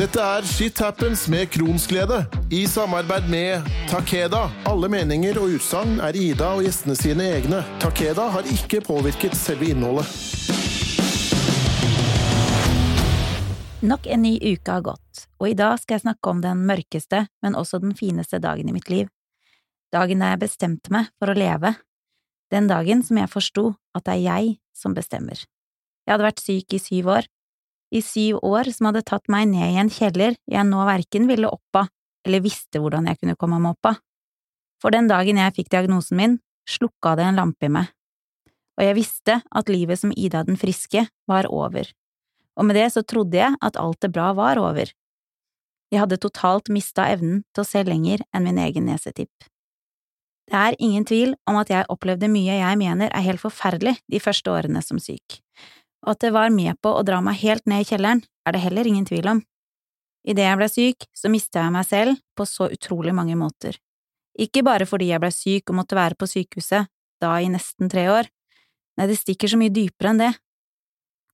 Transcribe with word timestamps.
Dette 0.00 0.16
er 0.16 0.46
Shit 0.48 0.78
Happens 0.80 1.26
med 1.28 1.50
Kronsglede, 1.52 2.22
i 2.48 2.62
samarbeid 2.64 3.26
med 3.28 3.66
Takeda. 3.90 4.46
Alle 4.64 4.88
meninger 4.88 5.36
og 5.36 5.58
utsagn 5.58 5.98
er 6.00 6.16
Ida 6.16 6.54
og 6.56 6.62
gjestene 6.64 6.94
sine 6.96 7.26
egne. 7.34 7.58
Takeda 7.82 8.30
har 8.32 8.46
ikke 8.48 8.78
påvirket 8.86 9.34
selve 9.36 9.66
innholdet. 9.68 10.08
Nok 13.84 14.08
en 14.08 14.24
ny 14.24 14.30
uke 14.40 14.72
har 14.72 14.86
gått, 14.86 15.26
og 15.36 15.50
i 15.50 15.58
dag 15.58 15.76
skal 15.82 15.98
jeg 15.98 16.06
snakke 16.06 16.32
om 16.32 16.40
den 16.46 16.62
mørkeste, 16.70 17.26
men 17.44 17.58
også 17.60 17.82
den 17.84 17.92
fineste 17.98 18.40
dagen 18.40 18.70
i 18.72 18.76
mitt 18.78 18.88
liv. 18.88 19.10
Dagen 19.92 20.24
da 20.24 20.30
jeg 20.32 20.40
bestemte 20.46 20.94
meg 20.96 21.10
for 21.20 21.28
å 21.28 21.36
leve. 21.36 21.74
Den 22.48 22.72
dagen 22.72 23.04
som 23.04 23.20
jeg 23.20 23.28
forsto 23.36 23.66
at 23.92 24.08
det 24.08 24.16
er 24.16 24.24
jeg 24.24 24.56
som 24.72 24.96
bestemmer. 24.96 25.44
Jeg 26.08 26.14
hadde 26.14 26.28
vært 26.30 26.40
syk 26.40 26.78
i 26.78 26.80
syv 26.80 27.12
år, 27.18 27.28
i 27.90 28.02
syv 28.02 28.38
år 28.46 28.70
som 28.74 28.88
hadde 28.88 29.02
tatt 29.06 29.26
meg 29.32 29.48
ned 29.50 29.74
i 29.74 29.80
en 29.82 29.90
kjeller 29.90 30.36
jeg 30.50 30.66
nå 30.68 30.82
verken 30.86 31.26
ville 31.30 31.50
opp 31.50 31.82
av 31.82 31.90
eller 32.26 32.44
visste 32.44 32.80
hvordan 32.80 33.08
jeg 33.08 33.20
kunne 33.20 33.36
komme 33.40 33.58
meg 33.62 33.74
opp 33.74 33.90
av. 33.94 34.00
For 34.80 34.92
den 34.92 35.08
dagen 35.10 35.40
jeg 35.40 35.56
fikk 35.56 35.70
diagnosen 35.72 36.18
min, 36.20 36.36
slukka 36.68 37.14
det 37.18 37.26
en 37.26 37.40
lampe 37.40 37.66
i 37.66 37.72
meg, 37.72 37.88
og 38.78 38.84
jeg 38.84 38.96
visste 38.96 39.40
at 39.44 39.72
livet 39.72 40.00
som 40.00 40.12
Ida 40.12 40.44
den 40.46 40.60
friske 40.60 41.06
var 41.28 41.48
over, 41.48 41.88
og 42.56 42.68
med 42.68 42.76
det 42.76 42.90
så 42.94 43.02
trodde 43.04 43.40
jeg 43.40 43.56
at 43.60 43.78
alt 43.80 44.00
det 44.04 44.12
bra 44.12 44.30
var 44.36 44.60
over. 44.60 44.92
Jeg 45.90 46.04
hadde 46.04 46.20
totalt 46.22 46.70
mista 46.70 47.08
evnen 47.10 47.42
til 47.54 47.64
å 47.64 47.68
se 47.68 47.82
lenger 47.84 48.22
enn 48.36 48.46
min 48.46 48.60
egen 48.62 48.86
nesetipp. 48.86 49.32
Det 50.50 50.58
er 50.58 50.76
ingen 50.82 51.04
tvil 51.06 51.34
om 51.50 51.58
at 51.60 51.70
jeg 51.70 51.88
opplevde 51.92 52.30
mye 52.30 52.56
jeg 52.60 52.78
mener 52.78 53.10
er 53.14 53.26
helt 53.26 53.42
forferdelig 53.42 53.96
de 54.10 54.20
første 54.22 54.50
årene 54.50 54.82
som 54.82 54.98
syk 55.02 55.40
og 56.04 56.14
at 56.14 56.24
det 56.24 56.32
var 56.34 56.52
med 56.54 56.78
på 56.82 56.92
å 56.96 57.04
dra 57.06 57.20
meg 57.24 57.40
helt 57.42 57.66
ned 57.68 57.84
i 57.84 57.88
kjelleren, 57.88 58.22
er 58.46 58.56
det 58.56 58.64
heller 58.64 58.88
ingen 58.88 59.06
tvil 59.08 59.28
om. 59.34 59.42
Idet 60.28 60.46
jeg 60.46 60.58
ble 60.60 60.68
syk, 60.68 61.06
så 61.16 61.30
mista 61.32 61.64
jeg 61.64 61.74
meg 61.74 61.86
selv 61.88 62.20
på 62.36 62.46
så 62.48 62.68
utrolig 62.72 63.14
mange 63.16 63.36
måter. 63.40 63.76
Ikke 64.40 64.62
bare 64.64 64.86
fordi 64.88 65.10
jeg 65.10 65.20
ble 65.22 65.30
syk 65.34 65.72
og 65.72 65.80
måtte 65.80 65.98
være 65.98 66.16
på 66.18 66.28
sykehuset, 66.28 66.88
da 67.20 67.34
i 67.40 67.50
nesten 67.52 67.90
tre 67.92 68.06
år, 68.08 68.28
nei, 68.96 69.08
det 69.08 69.18
stikker 69.20 69.50
så 69.50 69.58
mye 69.60 69.72
dypere 69.72 70.12
enn 70.12 70.22
det. 70.22 70.30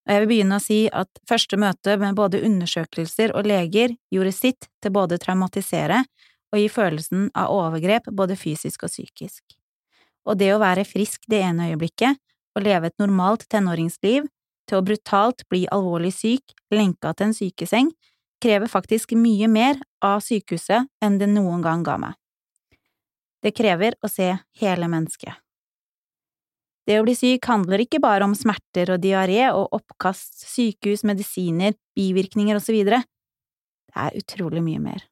Og 0.07 0.15
jeg 0.15 0.23
vil 0.23 0.31
begynne 0.31 0.59
å 0.59 0.63
si 0.63 0.79
at 0.95 1.21
første 1.27 1.59
møte 1.59 1.97
med 1.99 2.19
både 2.19 2.43
undersøkelser 2.47 3.35
og 3.35 3.47
leger 3.47 3.95
gjorde 4.15 4.35
sitt 4.35 4.69
til 4.83 4.95
både 4.95 5.19
traumatisere 5.23 6.05
og 6.55 6.61
gi 6.61 6.69
følelsen 6.71 7.29
av 7.35 7.51
overgrep 7.55 8.07
både 8.15 8.39
fysisk 8.39 8.87
og 8.87 8.93
psykisk. 8.93 9.43
Og 10.27 10.39
det 10.39 10.53
å 10.55 10.63
være 10.63 10.87
frisk 10.87 11.27
det 11.31 11.43
ene 11.47 11.73
øyeblikket 11.73 12.19
og 12.57 12.65
leve 12.65 12.91
et 12.91 13.03
normalt 13.03 13.47
tenåringsliv 13.51 14.27
til 14.67 14.81
å 14.81 14.85
brutalt 14.87 15.45
bli 15.51 15.65
alvorlig 15.73 16.13
syk, 16.15 16.55
lenka 16.75 17.13
til 17.15 17.29
en 17.29 17.37
sykeseng, 17.37 17.91
krever 18.43 18.69
faktisk 18.69 19.15
mye 19.17 19.49
mer 19.49 19.81
av 20.05 20.21
sykehuset 20.25 20.89
enn 21.03 21.19
det 21.21 21.31
noen 21.33 21.65
gang 21.65 21.85
ga 21.87 21.97
meg. 22.03 22.15
Det 23.43 23.55
krever 23.57 23.97
å 24.03 24.11
se 24.11 24.33
hele 24.61 24.89
mennesket. 24.91 25.33
Det 26.87 27.01
å 27.01 27.05
bli 27.07 27.17
syk 27.19 27.47
handler 27.51 27.83
ikke 27.83 28.01
bare 28.03 28.27
om 28.27 28.35
smerter 28.39 28.93
og 28.95 29.03
diaré 29.03 29.49
og 29.51 29.73
oppkast, 29.75 30.39
sykehus, 30.47 31.03
medisiner, 31.07 31.75
bivirkninger 31.99 32.59
osv. 32.59 32.77
Det 32.87 33.01
er 34.03 34.19
utrolig 34.19 34.63
mye 34.63 34.83
mer. 34.83 35.07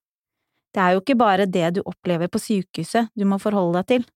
Det 0.74 0.82
er 0.82 0.94
jo 0.94 1.02
ikke 1.02 1.18
bare 1.18 1.46
det 1.50 1.76
du 1.76 1.80
opplever 1.86 2.30
på 2.30 2.42
sykehuset 2.42 3.10
du 3.14 3.26
må 3.26 3.40
forholde 3.42 3.80
deg 3.80 3.90
til, 3.90 4.06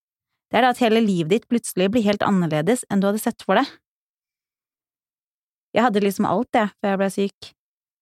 det 0.49 0.59
er 0.59 0.65
det 0.65 0.71
at 0.73 0.81
hele 0.81 1.01
livet 1.05 1.33
ditt 1.35 1.49
plutselig 1.51 1.91
blir 1.93 2.07
helt 2.07 2.25
annerledes 2.25 2.85
enn 2.89 3.03
du 3.03 3.09
hadde 3.11 3.21
sett 3.21 3.45
for 3.45 3.61
deg. 3.61 3.69
Jeg 5.77 5.85
hadde 5.85 6.03
liksom 6.03 6.27
alt, 6.29 6.51
jeg, 6.57 6.73
før 6.81 6.95
jeg 6.95 7.01
ble 7.01 7.09
syk. 7.15 7.49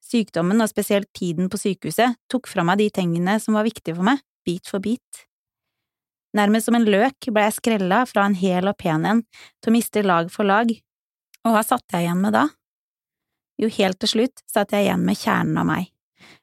Sykdommen, 0.07 0.63
og 0.63 0.71
spesielt 0.71 1.09
tiden 1.17 1.49
på 1.51 1.59
sykehuset, 1.59 2.19
tok 2.31 2.47
fra 2.51 2.63
meg 2.67 2.79
de 2.79 2.91
tingene 2.95 3.41
som 3.43 3.59
var 3.59 3.67
viktige 3.67 3.97
for 3.97 4.07
meg, 4.07 4.23
bit 4.47 4.71
for 4.71 4.83
bit. 4.83 5.27
Nærmest 6.37 6.69
som 6.69 6.77
en 6.79 6.87
løk 6.87 7.29
ble 7.33 7.47
jeg 7.47 7.57
skrella 7.57 8.05
fra 8.07 8.27
en 8.29 8.37
hel 8.39 8.69
og 8.71 8.77
pen 8.79 9.07
en 9.09 9.25
til 9.33 9.73
å 9.73 9.75
miste 9.75 10.05
lag 10.05 10.31
for 10.33 10.47
lag, 10.47 10.71
og 11.47 11.55
hva 11.55 11.65
satt 11.65 11.95
jeg 11.95 12.07
igjen 12.07 12.23
med 12.23 12.37
da? 12.37 12.47
Jo, 13.57 13.71
helt 13.73 13.99
til 14.03 14.13
slutt 14.13 14.43
satt 14.51 14.75
jeg 14.75 14.87
igjen 14.87 15.05
med 15.07 15.19
kjernen 15.19 15.59
av 15.63 15.69
meg, 15.69 15.91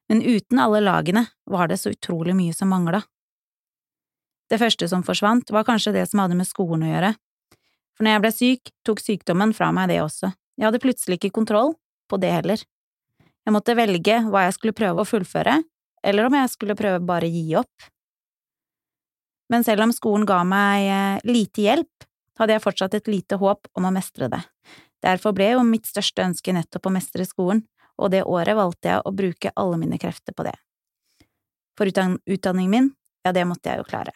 men 0.10 0.24
uten 0.26 0.60
alle 0.60 0.82
lagene 0.84 1.28
var 1.50 1.70
det 1.70 1.80
så 1.82 1.94
utrolig 1.94 2.36
mye 2.36 2.56
som 2.58 2.72
mangla. 2.74 3.04
Det 4.50 4.60
første 4.60 4.90
som 4.90 5.06
forsvant, 5.06 5.52
var 5.54 5.66
kanskje 5.68 5.94
det 5.96 6.08
som 6.10 6.24
hadde 6.24 6.38
med 6.38 6.50
skolen 6.50 6.84
å 6.88 6.90
gjøre, 6.90 7.14
for 7.94 8.06
når 8.06 8.16
jeg 8.16 8.24
ble 8.24 8.32
syk, 8.34 8.74
tok 8.86 9.02
sykdommen 9.04 9.54
fra 9.56 9.70
meg 9.76 9.92
det 9.94 10.02
også. 10.04 10.34
Jeg 10.60 10.68
hadde 10.68 10.82
plutselig 10.84 11.20
ikke 11.20 11.34
kontroll 11.40 11.74
på 12.10 12.20
det 12.22 12.32
heller. 12.34 12.62
Jeg 13.44 13.56
måtte 13.56 13.76
velge 13.76 14.20
hva 14.30 14.46
jeg 14.46 14.56
skulle 14.56 14.76
prøve 14.78 15.04
å 15.04 15.08
fullføre, 15.08 15.58
eller 16.04 16.28
om 16.28 16.38
jeg 16.38 16.52
skulle 16.54 16.78
prøve 16.80 17.02
bare 17.04 17.30
gi 17.32 17.46
opp. 17.60 17.90
Men 19.52 19.66
selv 19.66 19.86
om 19.86 19.94
skolen 19.94 20.26
ga 20.28 20.40
meg 20.48 20.88
eh, 20.88 21.18
lite 21.28 21.66
hjelp, 21.66 22.08
hadde 22.40 22.56
jeg 22.56 22.64
fortsatt 22.64 22.96
et 22.98 23.12
lite 23.12 23.38
håp 23.38 23.68
om 23.78 23.88
å 23.88 23.94
mestre 23.94 24.30
det. 24.32 24.42
Derfor 25.04 25.36
ble 25.36 25.52
jo 25.54 25.66
mitt 25.68 25.88
største 25.90 26.24
ønske 26.24 26.56
nettopp 26.56 26.88
å 26.88 26.94
mestre 26.96 27.28
skolen, 27.28 27.66
og 28.00 28.14
det 28.14 28.24
året 28.24 28.58
valgte 28.58 28.90
jeg 28.90 29.04
å 29.04 29.14
bruke 29.14 29.52
alle 29.60 29.78
mine 29.82 30.00
krefter 30.02 30.34
på 30.34 30.48
det. 30.48 30.56
For 31.78 31.90
utdanningen 31.90 32.72
min, 32.72 32.92
ja, 33.26 33.34
det 33.36 33.46
måtte 33.50 33.70
jeg 33.70 33.82
jo 33.82 33.88
klare. 33.88 34.14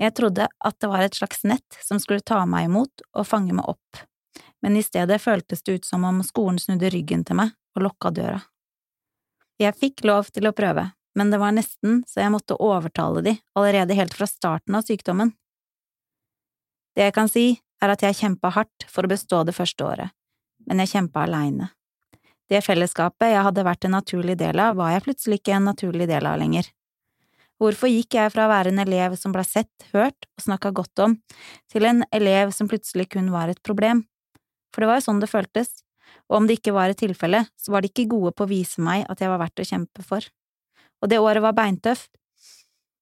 Jeg 0.00 0.14
trodde 0.16 0.46
at 0.48 0.76
det 0.80 0.88
var 0.88 1.04
et 1.04 1.16
slags 1.16 1.42
nett 1.44 1.80
som 1.84 2.00
skulle 2.00 2.24
ta 2.24 2.40
meg 2.48 2.70
imot 2.70 3.04
og 3.12 3.26
fange 3.28 3.52
meg 3.52 3.68
opp, 3.68 4.00
men 4.62 4.76
i 4.76 4.82
stedet 4.82 5.20
føltes 5.22 5.62
det 5.62 5.80
ut 5.80 5.88
som 5.88 6.04
om 6.04 6.22
skolen 6.26 6.58
snudde 6.58 6.90
ryggen 6.92 7.24
til 7.24 7.38
meg 7.40 7.54
og 7.76 7.86
lukka 7.86 8.12
døra. 8.14 8.40
Jeg 9.60 9.76
fikk 9.76 10.04
lov 10.08 10.30
til 10.32 10.48
å 10.48 10.54
prøve, 10.56 10.86
men 11.14 11.32
det 11.32 11.40
var 11.42 11.52
nesten 11.56 12.00
så 12.08 12.22
jeg 12.22 12.32
måtte 12.32 12.58
overtale 12.60 13.22
de 13.26 13.34
allerede 13.58 13.96
helt 13.98 14.14
fra 14.16 14.28
starten 14.30 14.78
av 14.78 14.86
sykdommen. 14.86 15.34
Det 16.96 17.08
jeg 17.08 17.16
kan 17.16 17.28
si, 17.30 17.44
er 17.80 17.92
at 17.92 18.02
jeg 18.04 18.18
kjempa 18.18 18.50
hardt 18.54 18.86
for 18.88 19.06
å 19.06 19.10
bestå 19.10 19.42
det 19.48 19.56
første 19.56 19.84
året, 19.86 20.16
men 20.66 20.82
jeg 20.82 20.94
kjempa 20.94 21.24
aleine. 21.24 21.70
Det 22.50 22.60
fellesskapet 22.66 23.30
jeg 23.30 23.44
hadde 23.46 23.64
vært 23.64 23.86
en 23.86 23.94
naturlig 23.94 24.36
del 24.40 24.58
av, 24.58 24.76
var 24.80 24.94
jeg 24.94 25.04
plutselig 25.06 25.38
ikke 25.38 25.54
en 25.56 25.68
naturlig 25.70 26.08
del 26.10 26.26
av 26.26 26.40
lenger. 26.40 26.66
Hvorfor 27.60 27.92
gikk 27.92 28.16
jeg 28.16 28.32
fra 28.32 28.46
å 28.46 28.50
være 28.50 28.72
en 28.72 28.80
elev 28.82 29.14
som 29.20 29.34
ble 29.34 29.44
sett, 29.44 29.70
hørt 29.92 30.26
og 30.32 30.44
snakka 30.46 30.72
godt 30.74 31.02
om, 31.04 31.18
til 31.70 31.86
en 31.86 32.02
elev 32.16 32.54
som 32.56 32.68
plutselig 32.70 33.10
kun 33.12 33.28
var 33.34 33.52
et 33.52 33.60
problem? 33.62 34.06
For 34.70 34.82
det 34.82 34.90
var 34.90 35.00
jo 35.00 35.06
sånn 35.08 35.22
det 35.22 35.30
føltes, 35.30 35.70
og 36.30 36.40
om 36.40 36.46
det 36.46 36.58
ikke 36.58 36.74
var 36.74 36.92
et 36.92 37.00
tilfelle, 37.00 37.44
så 37.58 37.74
var 37.74 37.82
de 37.82 37.90
ikke 37.90 38.08
gode 38.10 38.32
på 38.36 38.46
å 38.46 38.50
vise 38.50 38.82
meg 38.82 39.04
at 39.10 39.22
jeg 39.22 39.30
var 39.30 39.42
verdt 39.42 39.62
å 39.62 39.66
kjempe 39.66 40.04
for. 40.06 40.26
Og 41.00 41.10
det 41.10 41.20
året 41.22 41.42
var 41.42 41.56
beintøft, 41.56 42.10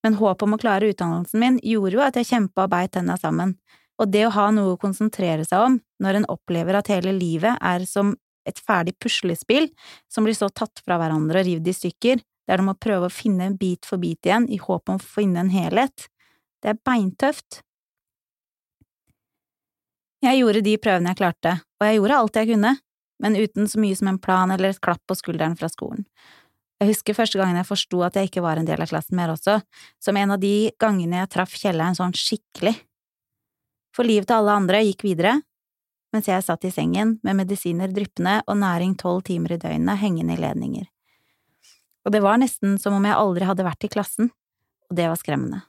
men 0.04 0.16
håpet 0.20 0.46
om 0.46 0.54
å 0.54 0.60
klare 0.60 0.88
utdannelsen 0.92 1.42
min 1.42 1.58
gjorde 1.64 1.98
jo 1.98 2.04
at 2.04 2.16
jeg 2.16 2.30
kjempa 2.30 2.66
og 2.66 2.72
beit 2.72 2.94
tenna 2.94 3.18
sammen, 3.20 3.56
og 3.98 4.12
det 4.14 4.24
å 4.28 4.34
ha 4.34 4.48
noe 4.54 4.76
å 4.76 4.80
konsentrere 4.80 5.44
seg 5.46 5.64
om 5.64 5.78
når 6.02 6.20
en 6.20 6.28
opplever 6.30 6.78
at 6.78 6.90
hele 6.92 7.12
livet 7.16 7.58
er 7.58 7.84
som 7.90 8.14
et 8.48 8.60
ferdig 8.64 8.94
puslespill 9.02 9.68
som 10.08 10.24
blir 10.24 10.36
så 10.38 10.48
tatt 10.48 10.80
fra 10.84 10.96
hverandre 11.00 11.42
og 11.42 11.48
revet 11.48 11.68
i 11.68 11.76
stykker, 11.76 12.22
der 12.48 12.60
du 12.60 12.64
må 12.64 12.76
prøve 12.80 13.08
å 13.08 13.12
finne 13.12 13.50
bit 13.58 13.88
for 13.88 14.00
bit 14.00 14.24
igjen 14.24 14.46
i 14.48 14.60
håp 14.62 14.88
om 14.88 15.00
å 15.00 15.04
finne 15.04 15.42
en 15.42 15.52
helhet, 15.52 16.06
det 16.62 16.72
er 16.72 16.80
beintøft, 16.86 17.60
jeg 20.24 20.40
gjorde 20.40 20.64
de 20.66 20.74
prøvene 20.82 21.12
jeg 21.12 21.20
klarte, 21.20 21.54
og 21.78 21.86
jeg 21.86 21.98
gjorde 21.98 22.18
alt 22.18 22.38
jeg 22.40 22.50
kunne, 22.52 22.74
men 23.22 23.38
uten 23.38 23.70
så 23.70 23.80
mye 23.82 23.96
som 23.98 24.10
en 24.10 24.20
plan 24.22 24.50
eller 24.54 24.72
et 24.74 24.82
klapp 24.82 25.02
på 25.06 25.16
skulderen 25.18 25.56
fra 25.58 25.70
skolen. 25.70 26.06
Jeg 26.78 26.92
husker 26.92 27.16
første 27.16 27.40
gangen 27.40 27.58
jeg 27.58 27.66
forsto 27.66 28.04
at 28.06 28.14
jeg 28.18 28.28
ikke 28.28 28.42
var 28.44 28.60
en 28.60 28.66
del 28.66 28.82
av 28.82 28.90
klassen 28.90 29.18
mer 29.18 29.32
også, 29.32 29.56
som 30.02 30.18
en 30.18 30.36
av 30.36 30.42
de 30.42 30.70
gangene 30.78 31.24
jeg 31.24 31.30
traff 31.34 31.56
kjelleren 31.58 31.98
sånn 31.98 32.14
skikkelig. 32.14 32.76
For 33.94 34.06
livet 34.06 34.30
til 34.30 34.38
alle 34.38 34.58
andre 34.60 34.84
gikk 34.86 35.02
videre, 35.08 35.40
mens 36.14 36.28
jeg 36.30 36.44
satt 36.46 36.64
i 36.64 36.70
sengen 36.72 37.16
med 37.26 37.40
medisiner 37.40 37.90
dryppende 37.92 38.38
og 38.46 38.60
næring 38.60 38.94
tolv 39.00 39.24
timer 39.26 39.56
i 39.56 39.60
døgnet 39.60 40.00
hengende 40.00 40.36
i 40.36 40.40
ledninger. 40.40 40.86
Og 42.06 42.14
det 42.14 42.22
var 42.24 42.38
nesten 42.40 42.78
som 42.80 42.94
om 42.96 43.04
jeg 43.04 43.18
aldri 43.18 43.48
hadde 43.48 43.66
vært 43.66 43.84
i 43.84 43.90
klassen, 43.92 44.30
og 44.88 44.96
det 44.96 45.10
var 45.10 45.18
skremmende. 45.20 45.64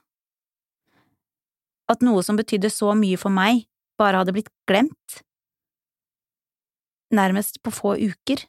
At 1.90 2.06
noe 2.06 2.22
som 2.22 2.38
betydde 2.38 2.70
så 2.70 2.94
mye 2.94 3.18
for 3.18 3.34
meg, 3.34 3.66
bare 4.00 4.22
hadde 4.22 4.34
blitt 4.34 4.50
glemt, 4.68 5.20
nærmest 7.14 7.60
på 7.64 7.72
få 7.74 7.96
uker. 7.98 8.44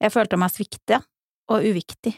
Jeg 0.00 0.14
følte 0.14 0.38
meg 0.40 0.52
svikta 0.54 1.02
og 1.52 1.66
uviktig. 1.66 2.14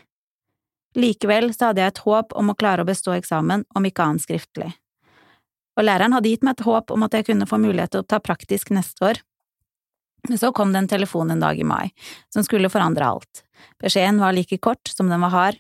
Likevel 0.99 1.51
så 1.55 1.71
hadde 1.71 1.83
jeg 1.83 1.95
et 1.95 2.03
håp 2.05 2.35
om 2.39 2.53
å 2.53 2.57
klare 2.59 2.85
å 2.85 2.89
bestå 2.89 3.15
eksamen, 3.17 3.65
om 3.75 3.89
ikke 3.89 4.05
annet 4.05 4.25
skriftlig. 4.25 4.71
Og 5.81 5.87
læreren 5.87 6.13
hadde 6.13 6.29
gitt 6.29 6.45
meg 6.45 6.59
et 6.59 6.67
håp 6.67 6.93
om 6.93 7.07
at 7.07 7.17
jeg 7.17 7.27
kunne 7.31 7.49
få 7.49 7.59
mulighet 7.61 7.95
til 7.95 8.05
å 8.05 8.09
ta 8.09 8.21
praktisk 8.21 8.75
neste 8.77 9.09
år. 9.09 9.23
Men 10.29 10.39
så 10.39 10.53
kom 10.55 10.75
det 10.75 10.83
en 10.83 10.91
telefon 10.93 11.33
en 11.33 11.41
dag 11.43 11.59
i 11.59 11.67
mai, 11.67 11.91
som 12.31 12.45
skulle 12.47 12.71
forandre 12.71 13.09
alt. 13.09 13.43
Beskjeden 13.83 14.21
var 14.23 14.37
like 14.37 14.61
kort 14.63 14.93
som 14.93 15.09
den 15.11 15.25
var 15.25 15.35
hard, 15.35 15.59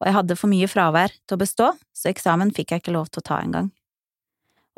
og 0.00 0.08
jeg 0.08 0.16
hadde 0.16 0.38
for 0.38 0.54
mye 0.54 0.70
fravær 0.70 1.12
til 1.12 1.36
å 1.36 1.42
bestå, 1.42 1.74
så 1.92 2.08
eksamen 2.14 2.54
fikk 2.56 2.72
jeg 2.72 2.84
ikke 2.84 2.96
lov 2.96 3.10
til 3.10 3.20
å 3.20 3.26
ta 3.26 3.42
engang 3.42 3.68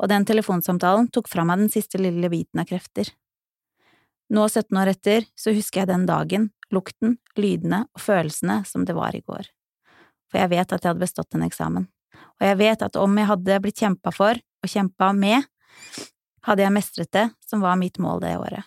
og 0.01 0.09
den 0.11 0.25
telefonsamtalen 0.27 1.09
tok 1.13 1.29
fra 1.31 1.45
meg 1.47 1.63
den 1.63 1.73
siste 1.73 2.01
lille 2.01 2.29
biten 2.31 2.61
av 2.61 2.67
krefter. 2.69 3.09
Nå, 4.33 4.47
17 4.47 4.77
år 4.79 4.93
etter, 4.93 5.27
så 5.35 5.53
husker 5.53 5.83
jeg 5.83 5.91
den 5.91 6.07
dagen, 6.09 6.49
lukten, 6.73 7.17
lydene 7.37 7.83
og 7.93 8.01
følelsene 8.01 8.63
som 8.65 8.85
det 8.87 8.95
var 8.97 9.15
i 9.15 9.21
går. 9.21 9.49
For 10.31 10.41
jeg 10.41 10.53
vet 10.55 10.71
at 10.73 10.81
jeg 10.81 10.89
hadde 10.89 11.03
bestått 11.03 11.37
en 11.37 11.45
eksamen, 11.45 11.87
og 12.39 12.45
jeg 12.47 12.59
vet 12.59 12.85
at 12.85 12.97
om 12.97 13.17
jeg 13.19 13.29
hadde 13.29 13.59
blitt 13.61 13.81
kjempa 13.83 14.13
for 14.15 14.39
og 14.39 14.71
kjempa 14.71 15.11
med, 15.13 15.45
hadde 16.47 16.65
jeg 16.65 16.75
mestret 16.75 17.11
det 17.13 17.27
som 17.45 17.61
var 17.63 17.77
mitt 17.79 17.99
mål 18.01 18.23
det 18.23 18.33
året. 18.39 18.63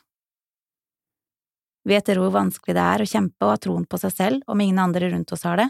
Vet 1.86 2.06
dere 2.08 2.22
hvor 2.22 2.34
vanskelig 2.34 2.74
det 2.74 2.82
er 2.82 3.02
å 3.02 3.08
kjempe 3.08 3.46
og 3.46 3.52
ha 3.52 3.58
troen 3.62 3.84
på 3.86 3.98
seg 4.02 4.14
selv 4.14 4.50
om 4.50 4.60
ingen 4.62 4.80
andre 4.82 5.10
rundt 5.12 5.32
oss 5.34 5.44
har 5.46 5.60
det? 5.60 5.68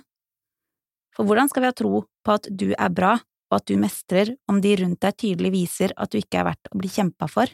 For 1.16 1.28
hvordan 1.28 1.48
skal 1.48 1.64
vi 1.64 1.70
ha 1.70 1.76
tro 1.76 2.02
på 2.04 2.36
at 2.36 2.48
du 2.52 2.70
er 2.72 2.92
bra 2.92 3.16
og 3.50 3.60
at 3.60 3.68
du 3.70 3.76
mestrer 3.80 4.34
om 4.50 4.58
de 4.62 4.74
rundt 4.80 5.00
deg 5.02 5.16
tydelig 5.22 5.52
viser 5.54 5.94
at 5.96 6.10
du 6.12 6.18
ikke 6.18 6.40
er 6.40 6.48
verdt 6.50 6.72
å 6.72 6.80
bli 6.80 6.90
kjempa 6.90 7.28
for? 7.30 7.50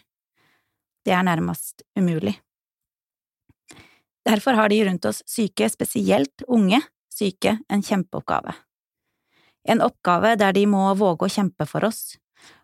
Det 1.02 1.12
er 1.12 1.26
nærmest 1.26 1.84
umulig. 1.98 2.36
Derfor 4.22 4.54
har 4.54 4.70
de 4.70 4.84
rundt 4.86 5.06
oss 5.10 5.22
syke, 5.26 5.66
spesielt 5.68 6.44
unge 6.46 6.78
syke, 7.12 7.58
en 7.68 7.82
kjempeoppgave. 7.82 8.54
En 9.68 9.82
oppgave 9.82 10.36
der 10.38 10.54
de 10.54 10.64
må 10.66 10.86
våge 10.98 11.26
å 11.26 11.32
kjempe 11.32 11.66
for 11.70 11.84
oss, 11.86 12.16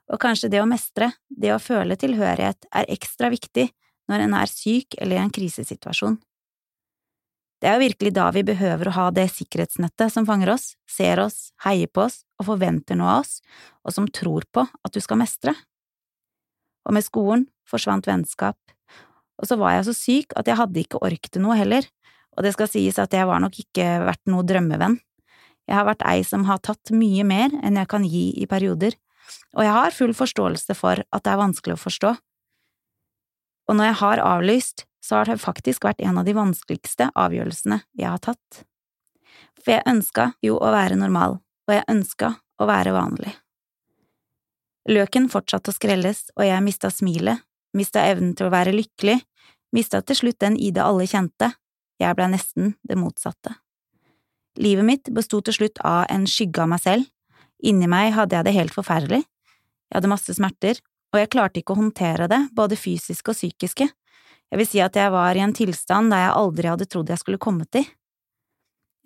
og 0.09 0.21
kanskje 0.23 0.51
det 0.55 0.63
å 0.63 0.69
mestre, 0.71 1.11
det 1.29 1.53
å 1.53 1.61
føle 1.63 1.99
tilhørighet, 1.99 2.71
er 2.73 2.89
ekstra 2.95 3.31
viktig 3.31 3.69
når 4.09 4.25
en 4.25 4.39
er 4.39 4.51
syk 4.51 4.97
eller 4.99 5.19
i 5.19 5.23
en 5.27 5.35
krisesituasjon. 5.35 6.17
Det 7.59 7.67
er 7.67 7.75
jo 7.75 7.89
virkelig 7.89 8.13
da 8.15 8.29
vi 8.31 8.45
behøver 8.47 8.89
å 8.89 8.95
ha 8.95 9.05
det 9.11 9.27
sikkerhetsnettet 9.35 10.15
som 10.15 10.27
fanger 10.29 10.53
oss, 10.55 10.77
ser 10.87 11.19
oss, 11.19 11.51
heier 11.65 11.91
på 11.91 12.05
oss 12.05 12.21
og 12.39 12.47
forventer 12.53 12.99
noe 12.99 13.17
av 13.17 13.25
oss, 13.25 13.41
og 13.83 13.95
som 13.97 14.07
tror 14.07 14.47
på 14.55 14.63
at 14.63 14.95
du 14.95 15.01
skal 15.03 15.19
mestre. 15.19 15.57
Og 16.87 16.95
med 16.95 17.03
skolen 17.03 17.49
forsvant 17.69 18.07
vennskap, 18.07 18.59
og 19.39 19.51
så 19.51 19.59
var 19.59 19.75
jeg 19.75 19.89
så 19.89 19.97
syk 19.97 20.39
at 20.39 20.47
jeg 20.51 20.59
hadde 20.59 20.83
ikke 20.85 21.03
ork 21.03 21.31
noe 21.43 21.59
heller, 21.59 21.87
og 22.39 22.47
det 22.47 22.55
skal 22.55 22.71
sies 22.71 22.99
at 23.03 23.15
jeg 23.15 23.27
var 23.27 23.43
nok 23.43 23.59
ikke 23.59 23.87
vært 24.07 24.23
noe 24.31 24.47
drømmevenn. 24.47 24.99
Jeg 25.69 25.77
har 25.77 25.87
vært 25.89 26.07
ei 26.07 26.23
som 26.25 26.47
har 26.49 26.63
tatt 26.63 26.95
mye 26.95 27.27
mer 27.27 27.53
enn 27.67 27.77
jeg 27.77 27.91
kan 27.91 28.07
gi 28.07 28.31
i 28.39 28.47
perioder, 28.51 28.95
og 29.59 29.67
jeg 29.67 29.75
har 29.75 29.97
full 29.97 30.15
forståelse 30.17 30.79
for 30.79 31.03
at 31.03 31.25
det 31.27 31.35
er 31.35 31.43
vanskelig 31.43 31.75
å 31.75 31.83
forstå. 31.83 32.15
Og 33.69 33.77
når 33.77 33.91
jeg 33.91 33.99
har 34.01 34.23
avlyst, 34.25 34.88
så 35.09 35.17
har 35.17 35.31
det 35.31 35.41
faktisk 35.41 35.87
vært 35.89 36.03
en 36.05 36.21
av 36.21 36.27
de 36.29 36.35
vanskeligste 36.37 37.09
avgjørelsene 37.17 37.81
jeg 37.97 38.11
har 38.11 38.21
tatt. 38.21 38.65
For 39.63 39.79
jeg 39.79 39.87
ønska 39.89 40.33
jo 40.45 40.59
å 40.61 40.73
være 40.75 40.99
normal, 41.01 41.39
og 41.41 41.73
jeg 41.73 41.87
ønska 41.89 42.35
å 42.61 42.67
være 42.69 42.93
vanlig. 42.93 43.33
Løken 44.89 45.29
fortsatte 45.33 45.73
å 45.73 45.77
skrelles, 45.77 46.27
og 46.37 46.45
jeg 46.45 46.65
mista 46.65 46.91
smilet, 46.93 47.41
mista 47.77 48.05
evnen 48.09 48.35
til 48.37 48.49
å 48.49 48.53
være 48.53 48.75
lykkelig, 48.77 49.17
mista 49.77 50.01
til 50.05 50.21
slutt 50.21 50.41
den 50.45 50.59
Ida 50.61 50.85
alle 50.89 51.09
kjente, 51.09 51.51
jeg 52.01 52.17
blei 52.17 52.29
nesten 52.33 52.75
det 52.85 52.97
motsatte. 53.01 53.57
Livet 54.61 54.85
mitt 54.85 55.11
besto 55.15 55.41
til 55.45 55.57
slutt 55.57 55.81
av 55.87 56.05
en 56.13 56.27
skygge 56.29 56.65
av 56.65 56.73
meg 56.73 56.83
selv, 56.85 57.09
inni 57.65 57.89
meg 57.91 58.13
hadde 58.17 58.37
jeg 58.37 58.49
det 58.49 58.57
helt 58.57 58.77
forferdelig, 58.77 59.23
jeg 59.89 59.97
hadde 59.97 60.13
masse 60.13 60.37
smerter, 60.37 60.81
og 61.15 61.21
jeg 61.23 61.33
klarte 61.33 61.63
ikke 61.63 61.73
å 61.73 61.81
håndtere 61.81 62.29
det, 62.29 62.41
både 62.57 62.77
fysiske 62.77 63.33
og 63.33 63.39
psykiske, 63.39 63.89
jeg 64.49 64.61
vil 64.61 64.69
si 64.69 64.81
at 64.81 64.97
jeg 64.97 65.13
var 65.13 65.37
i 65.37 65.43
en 65.45 65.55
tilstand 65.57 66.13
der 66.13 66.27
jeg 66.27 66.37
aldri 66.41 66.71
hadde 66.71 66.89
trodd 66.89 67.11
jeg 67.13 67.21
skulle 67.21 67.41
kommet 67.43 67.81
i. 67.81 67.85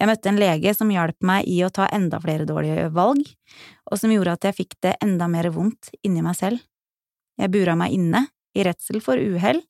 Jeg 0.01 0.09
møtte 0.11 0.31
en 0.31 0.41
lege 0.41 0.73
som 0.75 0.91
hjalp 0.91 1.19
meg 1.27 1.47
i 1.51 1.61
å 1.63 1.71
ta 1.71 1.87
enda 1.95 2.19
flere 2.23 2.47
dårlige 2.49 2.89
valg, 2.95 3.27
og 3.87 3.99
som 4.01 4.11
gjorde 4.11 4.37
at 4.39 4.47
jeg 4.49 4.59
fikk 4.59 4.79
det 4.83 4.97
enda 5.05 5.29
mer 5.31 5.51
vondt 5.55 5.93
inni 6.03 6.25
meg 6.25 6.39
selv. 6.39 6.63
Jeg 7.39 7.53
bura 7.55 7.77
meg 7.79 7.95
inne, 7.95 8.27
i 8.53 8.65
redsel 8.67 8.99
for 9.01 9.17
uhell, 9.17 9.63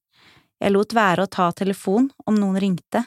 jeg 0.62 0.70
lot 0.70 0.94
være 0.94 1.24
å 1.24 1.30
ta 1.30 1.48
telefon 1.58 2.08
om 2.26 2.36
noen 2.38 2.58
ringte. 2.62 3.02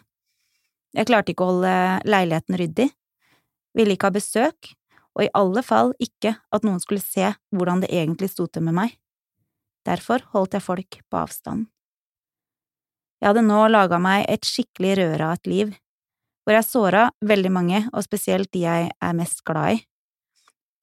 Jeg 0.95 1.07
klarte 1.07 1.31
ikke 1.31 1.45
å 1.45 1.53
holde 1.53 1.75
leiligheten 2.07 2.57
ryddig, 2.59 2.89
ville 3.75 3.95
ikke 3.95 4.09
ha 4.09 4.15
besøk, 4.15 4.73
og 5.15 5.23
i 5.23 5.31
alle 5.39 5.63
fall 5.63 5.93
ikke 6.03 6.33
at 6.35 6.67
noen 6.67 6.81
skulle 6.83 7.03
se 7.03 7.31
hvordan 7.55 7.83
det 7.83 7.93
egentlig 7.95 8.31
sto 8.33 8.47
til 8.47 8.65
med 8.67 8.75
meg. 8.75 8.97
Derfor 9.87 10.25
holdt 10.33 10.57
jeg 10.57 10.65
folk 10.65 10.99
på 11.07 11.21
avstand. 11.21 11.69
Jeg 13.25 13.31
hadde 13.31 13.41
nå 13.41 13.63
laga 13.73 13.97
meg 13.97 14.27
et 14.29 14.45
skikkelig 14.45 14.99
røre 14.99 15.25
av 15.25 15.39
et 15.39 15.47
liv, 15.49 15.69
hvor 16.45 16.53
jeg 16.53 16.65
såra 16.67 17.05
veldig 17.25 17.49
mange, 17.49 17.79
og 17.89 18.03
spesielt 18.05 18.51
de 18.53 18.59
jeg 18.61 18.89
er 18.93 19.15
mest 19.17 19.39
glad 19.49 19.79
i. 19.79 19.79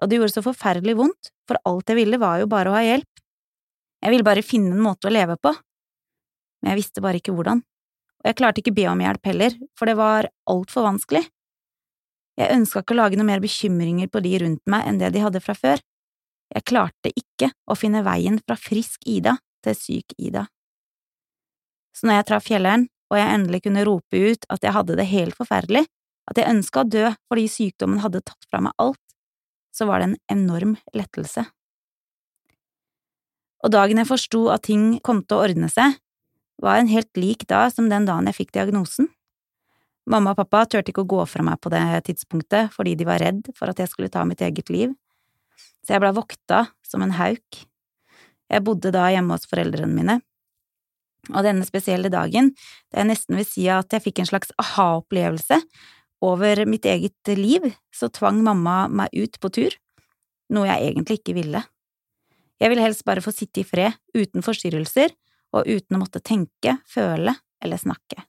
Og 0.03 0.09
det 0.11 0.19
gjorde 0.19 0.35
så 0.35 0.43
forferdelig 0.43 0.97
vondt, 0.99 1.29
for 1.47 1.61
alt 1.71 1.93
jeg 1.93 2.00
ville 2.00 2.19
var 2.19 2.41
jo 2.41 2.49
bare 2.50 2.73
å 2.73 2.75
ha 2.75 2.81
hjelp. 2.83 3.21
Jeg 4.03 4.11
ville 4.11 4.27
bare 4.27 4.43
finne 4.43 4.75
en 4.75 4.83
måte 4.83 5.06
å 5.06 5.12
leve 5.15 5.37
på. 5.39 5.53
Men 6.59 6.73
jeg 6.73 6.81
visste 6.81 7.05
bare 7.05 7.21
ikke 7.23 7.35
hvordan, 7.37 7.61
og 7.62 8.27
jeg 8.27 8.39
klarte 8.41 8.59
ikke 8.65 8.75
be 8.75 8.89
om 8.91 9.05
hjelp 9.05 9.31
heller, 9.31 9.55
for 9.79 9.87
det 9.87 9.94
var 10.00 10.27
altfor 10.50 10.89
vanskelig. 10.89 11.23
Jeg 12.43 12.56
ønska 12.56 12.83
ikke 12.83 12.97
å 12.97 12.99
lage 13.05 13.21
noe 13.21 13.29
mer 13.29 13.44
bekymringer 13.44 14.11
på 14.11 14.25
de 14.25 14.33
rundt 14.43 14.65
meg 14.75 14.89
enn 14.91 14.99
det 14.99 15.12
de 15.15 15.23
hadde 15.23 15.44
fra 15.47 15.55
før. 15.55 15.79
Jeg 16.59 16.67
klarte 16.67 17.15
ikke 17.15 17.53
å 17.71 17.79
finne 17.79 18.03
veien 18.03 18.43
fra 18.43 18.59
frisk 18.59 19.06
Ida 19.06 19.37
til 19.62 19.79
syk 19.79 20.19
Ida. 20.19 20.49
Så 21.93 22.09
når 22.09 22.21
jeg 22.21 22.29
traff 22.29 22.49
Fjelleren, 22.49 22.89
og 23.12 23.19
jeg 23.21 23.35
endelig 23.37 23.62
kunne 23.67 23.85
rope 23.85 24.21
ut 24.33 24.47
at 24.49 24.62
jeg 24.65 24.73
hadde 24.73 24.97
det 24.97 25.09
helt 25.11 25.37
forferdelig, 25.37 25.85
at 26.31 26.39
jeg 26.39 26.49
ønska 26.49 26.83
å 26.83 26.89
dø 26.89 27.09
fordi 27.29 27.49
sykdommen 27.50 28.00
hadde 28.00 28.23
tatt 28.25 28.47
fra 28.49 28.62
meg 28.65 28.73
alt, 28.81 29.00
så 29.73 29.89
var 29.89 30.00
det 30.00 30.11
en 30.11 30.21
enorm 30.33 30.77
lettelse. 30.97 31.44
Og 33.62 33.73
dagen 33.73 34.00
jeg 34.00 34.09
forsto 34.09 34.47
at 34.53 34.65
ting 34.67 34.97
kom 35.05 35.23
til 35.23 35.39
å 35.39 35.44
ordne 35.47 35.69
seg, 35.73 35.99
var 36.62 36.79
en 36.79 36.91
helt 36.91 37.11
lik 37.19 37.44
da 37.50 37.67
som 37.73 37.89
den 37.91 38.06
dagen 38.09 38.29
jeg 38.31 38.39
fikk 38.41 38.55
diagnosen. 38.56 39.09
Mamma 40.11 40.33
og 40.33 40.41
pappa 40.41 40.65
turte 40.67 40.91
ikke 40.91 41.05
å 41.05 41.12
gå 41.12 41.25
fra 41.31 41.44
meg 41.47 41.61
på 41.62 41.71
det 41.71 41.83
tidspunktet 42.09 42.73
fordi 42.75 42.97
de 42.99 43.06
var 43.06 43.23
redd 43.23 43.53
for 43.55 43.71
at 43.71 43.79
jeg 43.79 43.91
skulle 43.91 44.11
ta 44.11 44.25
mitt 44.27 44.43
eget 44.43 44.71
liv, 44.73 44.94
så 45.83 45.94
jeg 45.94 46.03
blei 46.03 46.15
vokta 46.15 46.65
som 46.87 47.05
en 47.05 47.15
hauk. 47.19 47.62
Jeg 48.50 48.65
bodde 48.67 48.91
da 48.94 49.06
hjemme 49.15 49.37
hos 49.37 49.47
foreldrene 49.50 49.94
mine, 49.94 50.19
og 51.30 51.44
denne 51.46 51.66
spesielle 51.66 52.10
dagen, 52.12 52.50
da 52.90 53.02
jeg 53.02 53.10
nesten 53.12 53.38
vil 53.38 53.46
si 53.46 53.69
at 53.70 53.94
jeg 53.94 54.04
fikk 54.06 54.22
en 54.22 54.30
slags 54.32 54.50
aha-opplevelse 54.58 55.60
over 56.22 56.64
mitt 56.70 56.86
eget 56.86 57.32
liv, 57.38 57.66
så 57.94 58.10
tvang 58.10 58.42
mamma 58.42 58.86
meg 58.90 59.14
ut 59.14 59.38
på 59.42 59.50
tur, 59.54 59.76
noe 60.52 60.69
jeg 60.69 60.90
egentlig 60.90 61.20
ikke 61.20 61.36
ville. 61.38 61.62
Jeg 62.62 62.70
ville 62.70 62.84
helst 62.84 63.04
bare 63.06 63.22
få 63.24 63.32
sitte 63.34 63.62
i 63.62 63.66
fred, 63.66 63.94
uten 64.14 64.44
forstyrrelser, 64.44 65.14
og 65.52 65.66
uten 65.69 65.98
å 65.98 66.02
måtte 66.02 66.22
tenke, 66.24 66.78
føle 66.88 67.34
eller 67.62 67.80
snakke. 67.80 68.22